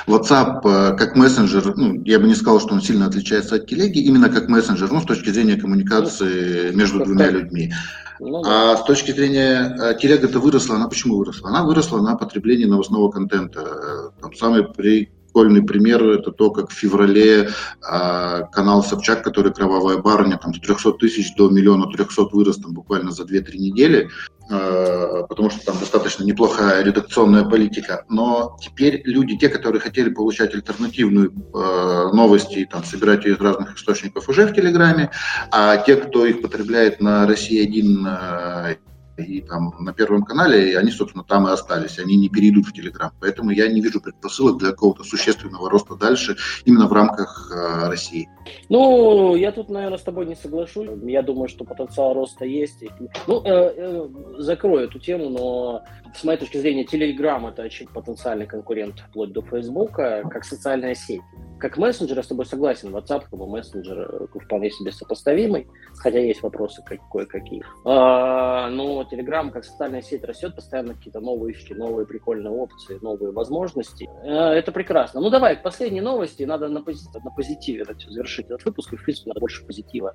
WhatsApp 0.07 0.61
э, 0.64 0.96
как 0.96 1.16
мессенджер, 1.16 1.76
ну, 1.76 2.02
я 2.04 2.18
бы 2.18 2.26
не 2.26 2.35
сказал, 2.35 2.61
что 2.61 2.74
он 2.74 2.83
сильно 2.83 3.07
отличается 3.07 3.57
от 3.57 3.66
телеги, 3.66 3.98
именно 3.98 4.28
как 4.28 4.48
мессенджер, 4.48 4.90
ну, 4.90 5.00
с 5.00 5.04
точки 5.04 5.31
зрения 5.31 5.57
коммуникации 5.57 6.70
ну, 6.70 6.78
между 6.78 7.04
двумя 7.04 7.31
людьми. 7.31 7.72
Ну, 8.20 8.42
да. 8.42 8.72
А 8.72 8.76
с 8.76 8.85
точки 8.85 9.12
зрения 9.12 9.76
э, 9.81 9.94
телега-то 10.00 10.40
выросла, 10.40 10.76
она 10.76 10.88
почему 10.88 11.18
выросла? 11.18 11.50
Она 11.50 11.64
выросла 11.64 12.00
на 12.00 12.16
потреблении 12.16 12.64
новостного 12.64 13.11
контента. 13.11 13.61
Э, 13.61 14.20
там 14.20 14.35
самый 14.35 14.64
при 14.64 15.11
Школьный 15.38 15.62
пример– 15.62 16.02
это 16.04 16.33
то, 16.33 16.50
как 16.50 16.70
в 16.70 16.72
феврале 16.72 17.48
э, 17.48 18.42
канал 18.50 18.83
Собчак, 18.83 19.22
который 19.22 19.52
«Кровавая 19.52 19.98
барыня», 19.98 20.37
там 20.37 20.52
с 20.52 20.59
300 20.59 20.94
тысяч 20.94 21.33
до 21.37 21.48
миллиона 21.48 21.87
300 21.87 22.24
вырос 22.33 22.57
там, 22.57 22.72
буквально 22.72 23.12
за 23.12 23.22
2-3 23.22 23.57
недели, 23.59 24.11
потому 24.49 25.51
что 25.51 25.65
там 25.65 25.79
достаточно 25.79 26.25
неплохая 26.25 26.83
редакционная 26.83 27.45
политика. 27.45 28.05
Но 28.09 28.57
теперь 28.61 29.03
люди, 29.05 29.37
те, 29.37 29.49
которые 29.49 29.81
хотели 29.81 30.09
получать 30.09 30.55
альтернативную 30.55 31.33
э, 31.33 32.11
новости, 32.15 32.69
там, 32.71 32.85
собирать 32.85 33.25
ее 33.25 33.35
из 33.35 33.41
разных 33.41 33.77
источников 33.77 34.29
уже 34.29 34.47
в 34.47 34.55
Телеграме, 34.55 35.11
а 35.51 35.77
те, 35.77 35.97
кто 35.97 36.25
их 36.25 36.41
потребляет 36.41 37.01
на 37.01 37.27
Россия-1 37.27 38.79
и 39.22 39.40
там 39.40 39.74
на 39.78 39.92
Первом 39.92 40.22
канале, 40.22 40.72
и 40.72 40.74
они, 40.74 40.90
собственно, 40.90 41.24
там 41.24 41.46
и 41.48 41.50
остались, 41.50 41.98
они 41.98 42.16
не 42.16 42.28
перейдут 42.28 42.66
в 42.66 42.72
Телеграм. 42.72 43.12
Поэтому 43.20 43.50
я 43.50 43.68
не 43.68 43.81
вижу 43.81 44.00
предпосылок 44.00 44.59
для 44.59 44.70
какого-то 44.70 45.04
существенного 45.04 45.70
роста 45.70 45.94
дальше 45.96 46.37
именно 46.64 46.87
в 46.87 46.92
рамках 46.92 47.50
э, 47.52 47.88
России. 47.88 48.28
Ну, 48.68 49.35
я 49.37 49.52
тут, 49.52 49.68
наверное, 49.68 49.98
с 49.98 50.02
тобой 50.02 50.26
не 50.26 50.37
соглашусь. 50.37 50.88
Я 51.02 51.22
думаю, 51.22 51.48
что 51.48 51.64
потенциал 51.64 52.14
роста 52.14 52.44
есть. 52.44 52.85
Ну, 53.26 53.42
э, 53.44 53.74
э, 53.76 54.09
закрою 54.38 54.87
эту 54.87 54.98
тему, 54.98 55.28
но 55.31 55.83
с 56.14 56.24
моей 56.24 56.38
точки 56.38 56.59
зрения, 56.59 56.85
Телеграм 56.85 57.46
это 57.46 57.62
очень 57.62 57.87
потенциальный 57.88 58.46
конкурент 58.46 59.00
вплоть 59.09 59.33
до 59.33 59.42
Фейсбука, 59.42 60.22
как 60.31 60.44
социальная 60.44 60.94
сеть. 60.94 61.20
как 61.59 61.76
мессенджер, 61.76 62.16
я 62.16 62.22
с 62.22 62.26
тобой 62.28 62.46
согласен, 62.46 62.94
WhatsApp 62.94 63.24
как 63.31 63.33
мессенджер 63.33 63.98
э, 63.98 64.38
вполне 64.38 64.70
себе 64.70 64.92
сопоставимый, 64.92 65.66
хотя 65.96 66.18
есть 66.18 66.42
вопросы 66.42 66.83
кое-какие. 67.11 67.62
А, 67.85 68.70
но 68.70 69.04
Telegram 69.11 69.51
как 69.51 69.64
социальная 69.64 70.03
сеть 70.03 70.25
растет, 70.25 70.55
постоянно 70.55 70.94
какие-то 70.94 71.21
новые 71.21 71.55
вещи, 71.55 71.73
новые 71.73 72.07
прикольные 72.07 72.53
опции, 72.53 72.99
новые 73.01 73.33
возможности. 73.33 74.09
А, 74.23 74.53
это 74.53 74.73
прекрасно. 74.73 75.21
Ну 75.21 75.31
давай, 75.31 75.57
к 75.57 75.62
последней 75.62 76.01
новости, 76.01 76.42
надо 76.42 76.68
на, 76.68 76.79
пози- 76.79 77.09
на 77.23 77.31
позитиве 77.31 77.83
это 77.83 77.94
все 77.94 78.11
завершить 78.11 78.47
этот 78.47 78.64
выпуск, 78.64 78.92
и 78.92 78.97
в 78.97 79.05
принципе 79.05 79.31
надо 79.31 79.40
больше 79.40 79.64
позитива. 79.66 80.14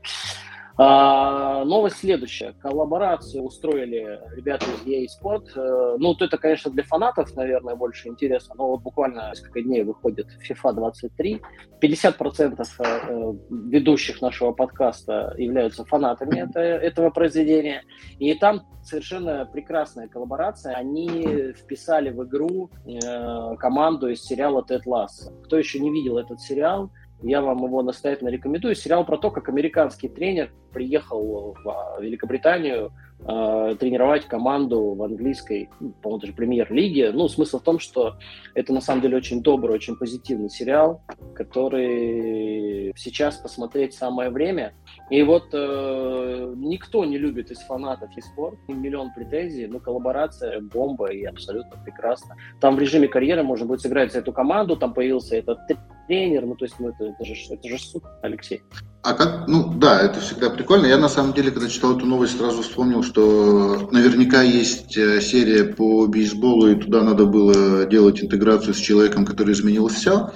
А, 0.76 1.64
новость 1.66 1.98
следующая. 1.98 2.54
Коллаборацию 2.54 3.44
устроили 3.44 4.20
ребята 4.36 4.66
из 4.66 4.88
EA 4.88 5.06
Sport. 5.06 5.50
Э, 5.56 5.98
ну, 6.00 6.16
это, 6.20 6.38
конечно, 6.38 6.72
для 6.72 6.84
фанатов, 6.84 7.36
наверное, 7.36 7.76
больше 7.76 8.08
интересно. 8.08 8.56
Но 8.58 8.70
вот 8.70 8.82
буквально 8.82 9.30
несколько 9.30 9.62
дней 9.62 9.84
выходит 9.84 10.28
FIFA 10.50 10.74
23. 10.74 11.42
50% 11.80 12.66
э, 12.80 13.34
ведущих 13.50 14.22
нашего 14.22 14.52
подкаста 14.52 15.36
являются 15.38 15.86
фанатами 15.86 16.40
это, 16.40 16.60
этого 16.60 17.12
произведения. 17.12 17.84
И 18.18 18.34
там 18.34 18.64
совершенно 18.82 19.46
прекрасная 19.46 20.08
коллаборация. 20.08 20.76
Они 20.76 21.54
вписали 21.56 22.10
в 22.10 22.24
игру 22.24 22.72
э, 22.86 23.56
команду 23.58 24.10
из 24.10 24.24
сериала 24.24 24.64
«Тед 24.64 24.88
Ласса». 24.88 25.32
Кто 25.44 25.56
еще 25.56 25.80
не 25.80 25.92
видел 25.92 26.18
этот 26.18 26.42
сериал, 26.42 26.90
я 27.24 27.42
вам 27.42 27.64
его 27.66 27.82
настоятельно 27.82 28.30
рекомендую. 28.30 28.76
Сериал 28.76 29.06
про 29.06 29.18
то, 29.18 29.32
как 29.32 29.50
американский 29.50 30.10
тренер 30.10 30.52
приехал 30.74 31.56
в 31.64 31.70
а, 31.70 32.02
Великобританию 32.02 32.92
э, 33.20 33.76
тренировать 33.80 34.26
команду 34.26 34.96
в 34.96 35.04
английской, 35.04 35.70
ну, 35.80 35.92
по-моему, 36.02 36.22
даже 36.22 36.34
премьер-лиге. 36.34 37.12
Ну, 37.12 37.28
смысл 37.30 37.60
в 37.60 37.64
том, 37.64 37.80
что 37.80 38.16
это 38.56 38.74
на 38.74 38.82
самом 38.82 39.02
деле 39.02 39.18
очень 39.18 39.42
добрый, 39.42 39.76
очень 39.76 39.96
позитивный 39.96 40.50
сериал, 40.50 41.02
который 41.36 42.92
сейчас 42.98 43.38
посмотреть 43.38 43.94
самое 43.94 44.30
время. 44.30 44.74
И 45.10 45.22
вот 45.24 45.50
э, 45.54 46.54
никто 46.58 47.06
не 47.06 47.18
любит 47.18 47.52
из 47.52 47.60
фанатов 47.60 48.10
и 48.18 48.22
спорт, 48.22 48.58
миллион 48.68 49.14
претензий, 49.14 49.68
но 49.68 49.80
коллаборация 49.80 50.60
бомба 50.60 51.12
и 51.12 51.24
абсолютно 51.24 51.82
прекрасно. 51.84 52.36
Там 52.60 52.76
в 52.76 52.80
режиме 52.80 53.08
карьеры 53.08 53.44
можно 53.44 53.66
будет 53.66 53.82
сыграть 53.82 54.12
за 54.12 54.20
эту 54.20 54.34
команду, 54.34 54.76
там 54.76 54.94
появился 54.94 55.38
этот 55.38 55.60
тренер, 56.08 56.46
ну 56.46 56.56
то 56.56 56.66
есть 56.66 56.76
ну, 56.80 56.90
это, 56.90 57.06
это, 57.06 57.26
же, 57.26 57.34
это 57.50 57.68
же 57.68 57.80
суд, 57.80 58.04
Алексей. 58.22 58.62
А 59.04 59.14
как, 59.14 59.48
ну 59.48 59.74
да, 59.74 60.02
это 60.02 60.20
всегда 60.20 60.50
прикольно. 60.50 60.86
Я 60.86 60.98
на 60.98 61.10
самом 61.10 61.34
деле, 61.34 61.52
когда 61.52 61.70
читал 61.70 61.98
эту 61.98 62.06
новость, 62.06 62.38
сразу 62.38 62.62
вспомнил, 62.62 63.04
что 63.04 63.90
наверняка 63.92 64.42
есть 64.42 64.98
э, 64.98 65.20
серия 65.22 65.66
по 65.66 66.08
бейсболу, 66.08 66.68
и 66.68 66.76
туда 66.76 67.02
надо 67.04 67.26
было 67.26 67.86
делать 67.86 68.24
интеграцию 68.24 68.74
с 68.74 68.78
человеком, 68.78 69.26
который 69.26 69.54
изменил 69.54 69.88
все. 69.90 70.32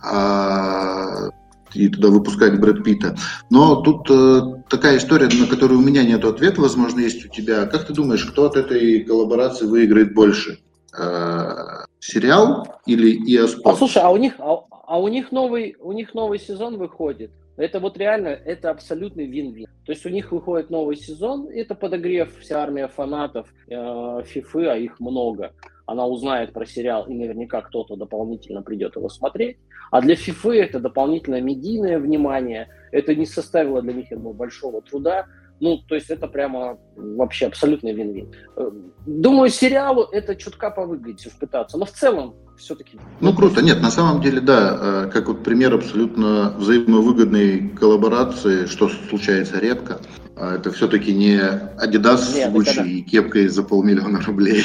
А, 0.00 1.30
и 1.74 1.88
туда 1.88 2.08
выпускать 2.08 2.60
Брэд 2.60 2.84
Питта. 2.84 3.16
Но 3.50 3.82
тут 3.82 4.08
э, 4.10 4.40
такая 4.68 4.98
история, 4.98 5.28
на 5.38 5.46
которую 5.46 5.80
у 5.80 5.82
меня 5.82 6.02
нет 6.02 6.24
ответа, 6.24 6.60
возможно, 6.60 7.00
есть 7.00 7.24
у 7.24 7.28
тебя. 7.28 7.66
Как 7.66 7.86
ты 7.86 7.92
думаешь, 7.92 8.24
кто 8.24 8.46
от 8.46 8.56
этой 8.56 9.00
коллаборации 9.00 9.66
выиграет 9.66 10.14
больше? 10.14 10.60
Э, 10.96 11.84
сериал 12.00 12.80
или 12.86 13.18
EA 13.28 13.46
Sports? 13.46 13.62
А 13.64 13.76
слушай, 13.76 14.02
а 14.02 14.10
у 14.10 14.16
них, 14.16 14.34
а, 14.38 14.58
а 14.88 14.98
у 14.98 15.08
них 15.08 15.32
новый, 15.32 15.76
у 15.80 15.92
них 15.92 16.14
новый 16.14 16.38
сезон 16.38 16.78
выходит. 16.78 17.30
Это 17.58 17.78
вот 17.78 17.98
реально, 17.98 18.28
это 18.28 18.70
абсолютный 18.70 19.26
вин-вин. 19.26 19.66
То 19.84 19.92
есть 19.92 20.06
у 20.06 20.08
них 20.08 20.32
выходит 20.32 20.70
новый 20.70 20.96
сезон, 20.96 21.48
это 21.50 21.74
подогрев, 21.74 22.38
вся 22.38 22.62
армия 22.62 22.88
фанатов 22.88 23.52
э, 23.68 23.74
FIFA, 23.74 24.66
а 24.66 24.76
их 24.78 24.98
много. 24.98 25.52
Она 25.84 26.06
узнает 26.06 26.54
про 26.54 26.64
сериал, 26.64 27.04
и 27.06 27.12
наверняка 27.12 27.60
кто-то 27.60 27.96
дополнительно 27.96 28.62
придет 28.62 28.96
его 28.96 29.10
смотреть. 29.10 29.58
А 29.90 30.00
для 30.00 30.14
FIFA 30.14 30.54
это 30.54 30.80
дополнительное 30.80 31.42
медийное 31.42 31.98
внимание. 31.98 32.68
Это 32.90 33.14
не 33.14 33.26
составило 33.26 33.82
для 33.82 33.92
них 33.92 34.08
думаю, 34.08 34.32
большого 34.32 34.80
труда. 34.80 35.26
Ну, 35.60 35.78
то 35.88 35.94
есть 35.94 36.10
это 36.10 36.28
прямо 36.28 36.78
вообще 36.96 37.46
абсолютный 37.46 37.92
вин-вин. 37.92 38.32
Э, 38.56 38.70
думаю, 39.06 39.50
сериалу 39.50 40.04
это 40.12 40.36
чутка 40.36 40.70
повыгодить 40.70 41.32
пытаться, 41.38 41.78
но 41.78 41.84
в 41.84 41.90
целом 41.90 42.34
все-таки... 42.56 42.98
Ну, 43.20 43.32
круто. 43.34 43.62
Нет, 43.62 43.80
на 43.80 43.90
самом 43.90 44.20
деле, 44.20 44.40
да, 44.40 44.78
э, 44.80 45.10
как 45.12 45.28
вот 45.28 45.42
пример 45.42 45.74
абсолютно 45.74 46.54
взаимовыгодной 46.58 47.70
коллаборации, 47.70 48.66
что 48.66 48.88
случается 48.88 49.58
редко. 49.58 50.00
А 50.36 50.54
это 50.54 50.70
все-таки 50.70 51.12
не 51.12 51.36
Adidas 51.36 52.34
Нет, 52.34 52.52
с 52.52 52.54
Gucci 52.54 52.88
и 52.88 53.02
кепкой 53.02 53.48
за 53.48 53.62
полмиллиона 53.62 54.20
рублей. 54.20 54.64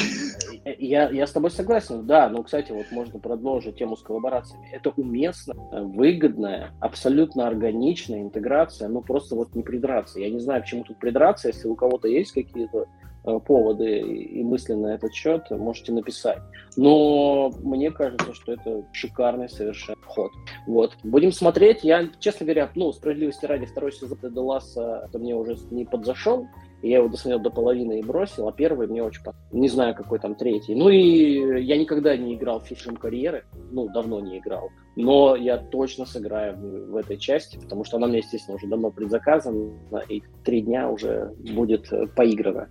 Я, 0.78 1.10
я 1.10 1.26
с 1.26 1.32
тобой 1.32 1.50
согласен, 1.50 2.06
да, 2.06 2.28
но, 2.28 2.42
кстати, 2.42 2.72
вот 2.72 2.86
можно 2.90 3.18
продолжить 3.18 3.76
тему 3.76 3.96
с 3.96 4.02
коллаборациями. 4.02 4.70
Это 4.72 4.90
уместно, 4.96 5.54
выгодная, 5.72 6.72
абсолютно 6.80 7.46
органичная 7.46 8.22
интеграция, 8.22 8.88
ну 8.88 9.02
просто 9.02 9.34
вот 9.36 9.54
не 9.54 9.62
придраться. 9.62 10.20
Я 10.20 10.30
не 10.30 10.40
знаю, 10.40 10.62
к 10.62 10.66
чему 10.66 10.84
тут 10.84 10.98
придраться, 10.98 11.48
если 11.48 11.68
у 11.68 11.74
кого-то 11.74 12.08
есть 12.08 12.32
какие-то 12.32 12.86
Э, 13.26 13.40
поводы 13.40 14.00
и 14.00 14.44
мысли 14.44 14.74
на 14.74 14.94
этот 14.94 15.14
счет, 15.14 15.50
можете 15.50 15.92
написать. 15.92 16.42
Но 16.76 17.50
мне 17.62 17.90
кажется, 17.90 18.34
что 18.34 18.52
это 18.52 18.84
шикарный 18.92 19.48
совершенно 19.48 19.96
ход. 20.04 20.30
Вот. 20.66 20.92
Будем 21.02 21.32
смотреть. 21.32 21.84
Я, 21.84 22.10
честно 22.18 22.44
говоря, 22.44 22.70
ну, 22.74 22.92
справедливости 22.92 23.46
ради, 23.46 23.64
второй 23.64 23.92
сезон 23.92 24.18
Деласа 24.22 25.06
это 25.08 25.18
мне 25.18 25.34
уже 25.34 25.56
не 25.70 25.86
подзашел. 25.86 26.48
Я 26.84 26.98
его 26.98 27.08
досмотрел 27.08 27.40
до 27.40 27.50
половины 27.50 28.00
и 28.00 28.02
бросил, 28.02 28.46
а 28.46 28.52
первый 28.52 28.86
мне 28.86 29.02
очень 29.02 29.22
понравился. 29.22 29.56
Не 29.56 29.68
знаю, 29.68 29.94
какой 29.94 30.18
там 30.18 30.34
третий. 30.34 30.74
Ну 30.74 30.90
и 30.90 31.62
я 31.62 31.78
никогда 31.78 32.16
не 32.16 32.34
играл 32.34 32.60
в 32.60 32.66
фильм 32.66 32.96
карьеры. 32.96 33.44
Ну, 33.70 33.88
давно 33.88 34.20
не 34.20 34.38
играл. 34.38 34.70
Но 34.96 35.34
я 35.34 35.56
точно 35.56 36.04
сыграю 36.04 36.56
в, 36.56 36.90
в 36.92 36.96
этой 36.96 37.16
части, 37.16 37.58
потому 37.58 37.84
что 37.84 37.96
она 37.96 38.06
мне, 38.06 38.18
естественно, 38.18 38.56
уже 38.56 38.66
давно 38.66 38.90
предзаказана, 38.90 39.72
и 40.08 40.22
три 40.44 40.60
дня 40.60 40.90
уже 40.90 41.32
будет 41.54 41.90
э, 41.92 42.06
поиграна. 42.06 42.68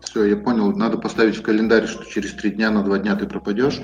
Все, 0.00 0.24
я 0.24 0.36
понял. 0.36 0.72
Надо 0.72 0.98
поставить 0.98 1.36
в 1.36 1.42
календарь, 1.42 1.86
что 1.86 2.04
через 2.04 2.32
три 2.32 2.50
дня 2.50 2.70
на 2.70 2.82
два 2.82 2.98
дня 2.98 3.16
ты 3.16 3.26
пропадешь. 3.26 3.80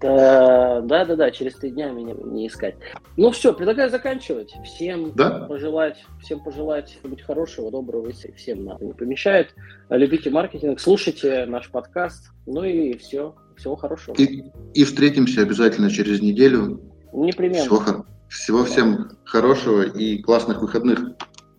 Да, 0.00 0.80
да, 0.82 1.16
да, 1.16 1.30
через 1.30 1.54
три 1.54 1.70
дня 1.70 1.90
меня 1.90 2.14
не 2.14 2.48
искать. 2.48 2.76
Ну 3.16 3.30
все, 3.30 3.54
предлагаю 3.54 3.90
заканчивать. 3.90 4.54
Всем 4.64 5.12
да? 5.14 5.46
пожелать, 5.46 6.04
всем 6.22 6.42
пожелать 6.44 6.98
быть 7.02 7.22
хорошего, 7.22 7.70
доброго, 7.70 8.08
если 8.08 8.30
всем 8.32 8.64
надо 8.64 8.84
не 8.84 8.92
помешает. 8.92 9.54
Любите 9.88 10.30
маркетинг, 10.30 10.80
слушайте 10.80 11.46
наш 11.46 11.70
подкаст. 11.70 12.30
Ну 12.46 12.62
и 12.62 12.96
все. 12.98 13.34
Всего 13.56 13.74
хорошего. 13.74 14.14
И, 14.16 14.44
и 14.74 14.84
встретимся 14.84 15.40
обязательно 15.40 15.90
через 15.90 16.20
неделю. 16.20 16.80
Непременно. 17.12 17.62
Всего, 17.62 18.04
всего 18.28 18.64
всем 18.64 19.18
хорошего 19.24 19.82
и 19.82 20.20
классных 20.20 20.60
выходных. 20.60 21.00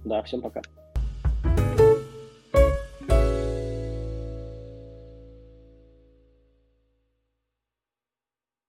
Да, 0.05 0.21
всем 0.21 0.41
пока. 0.41 0.61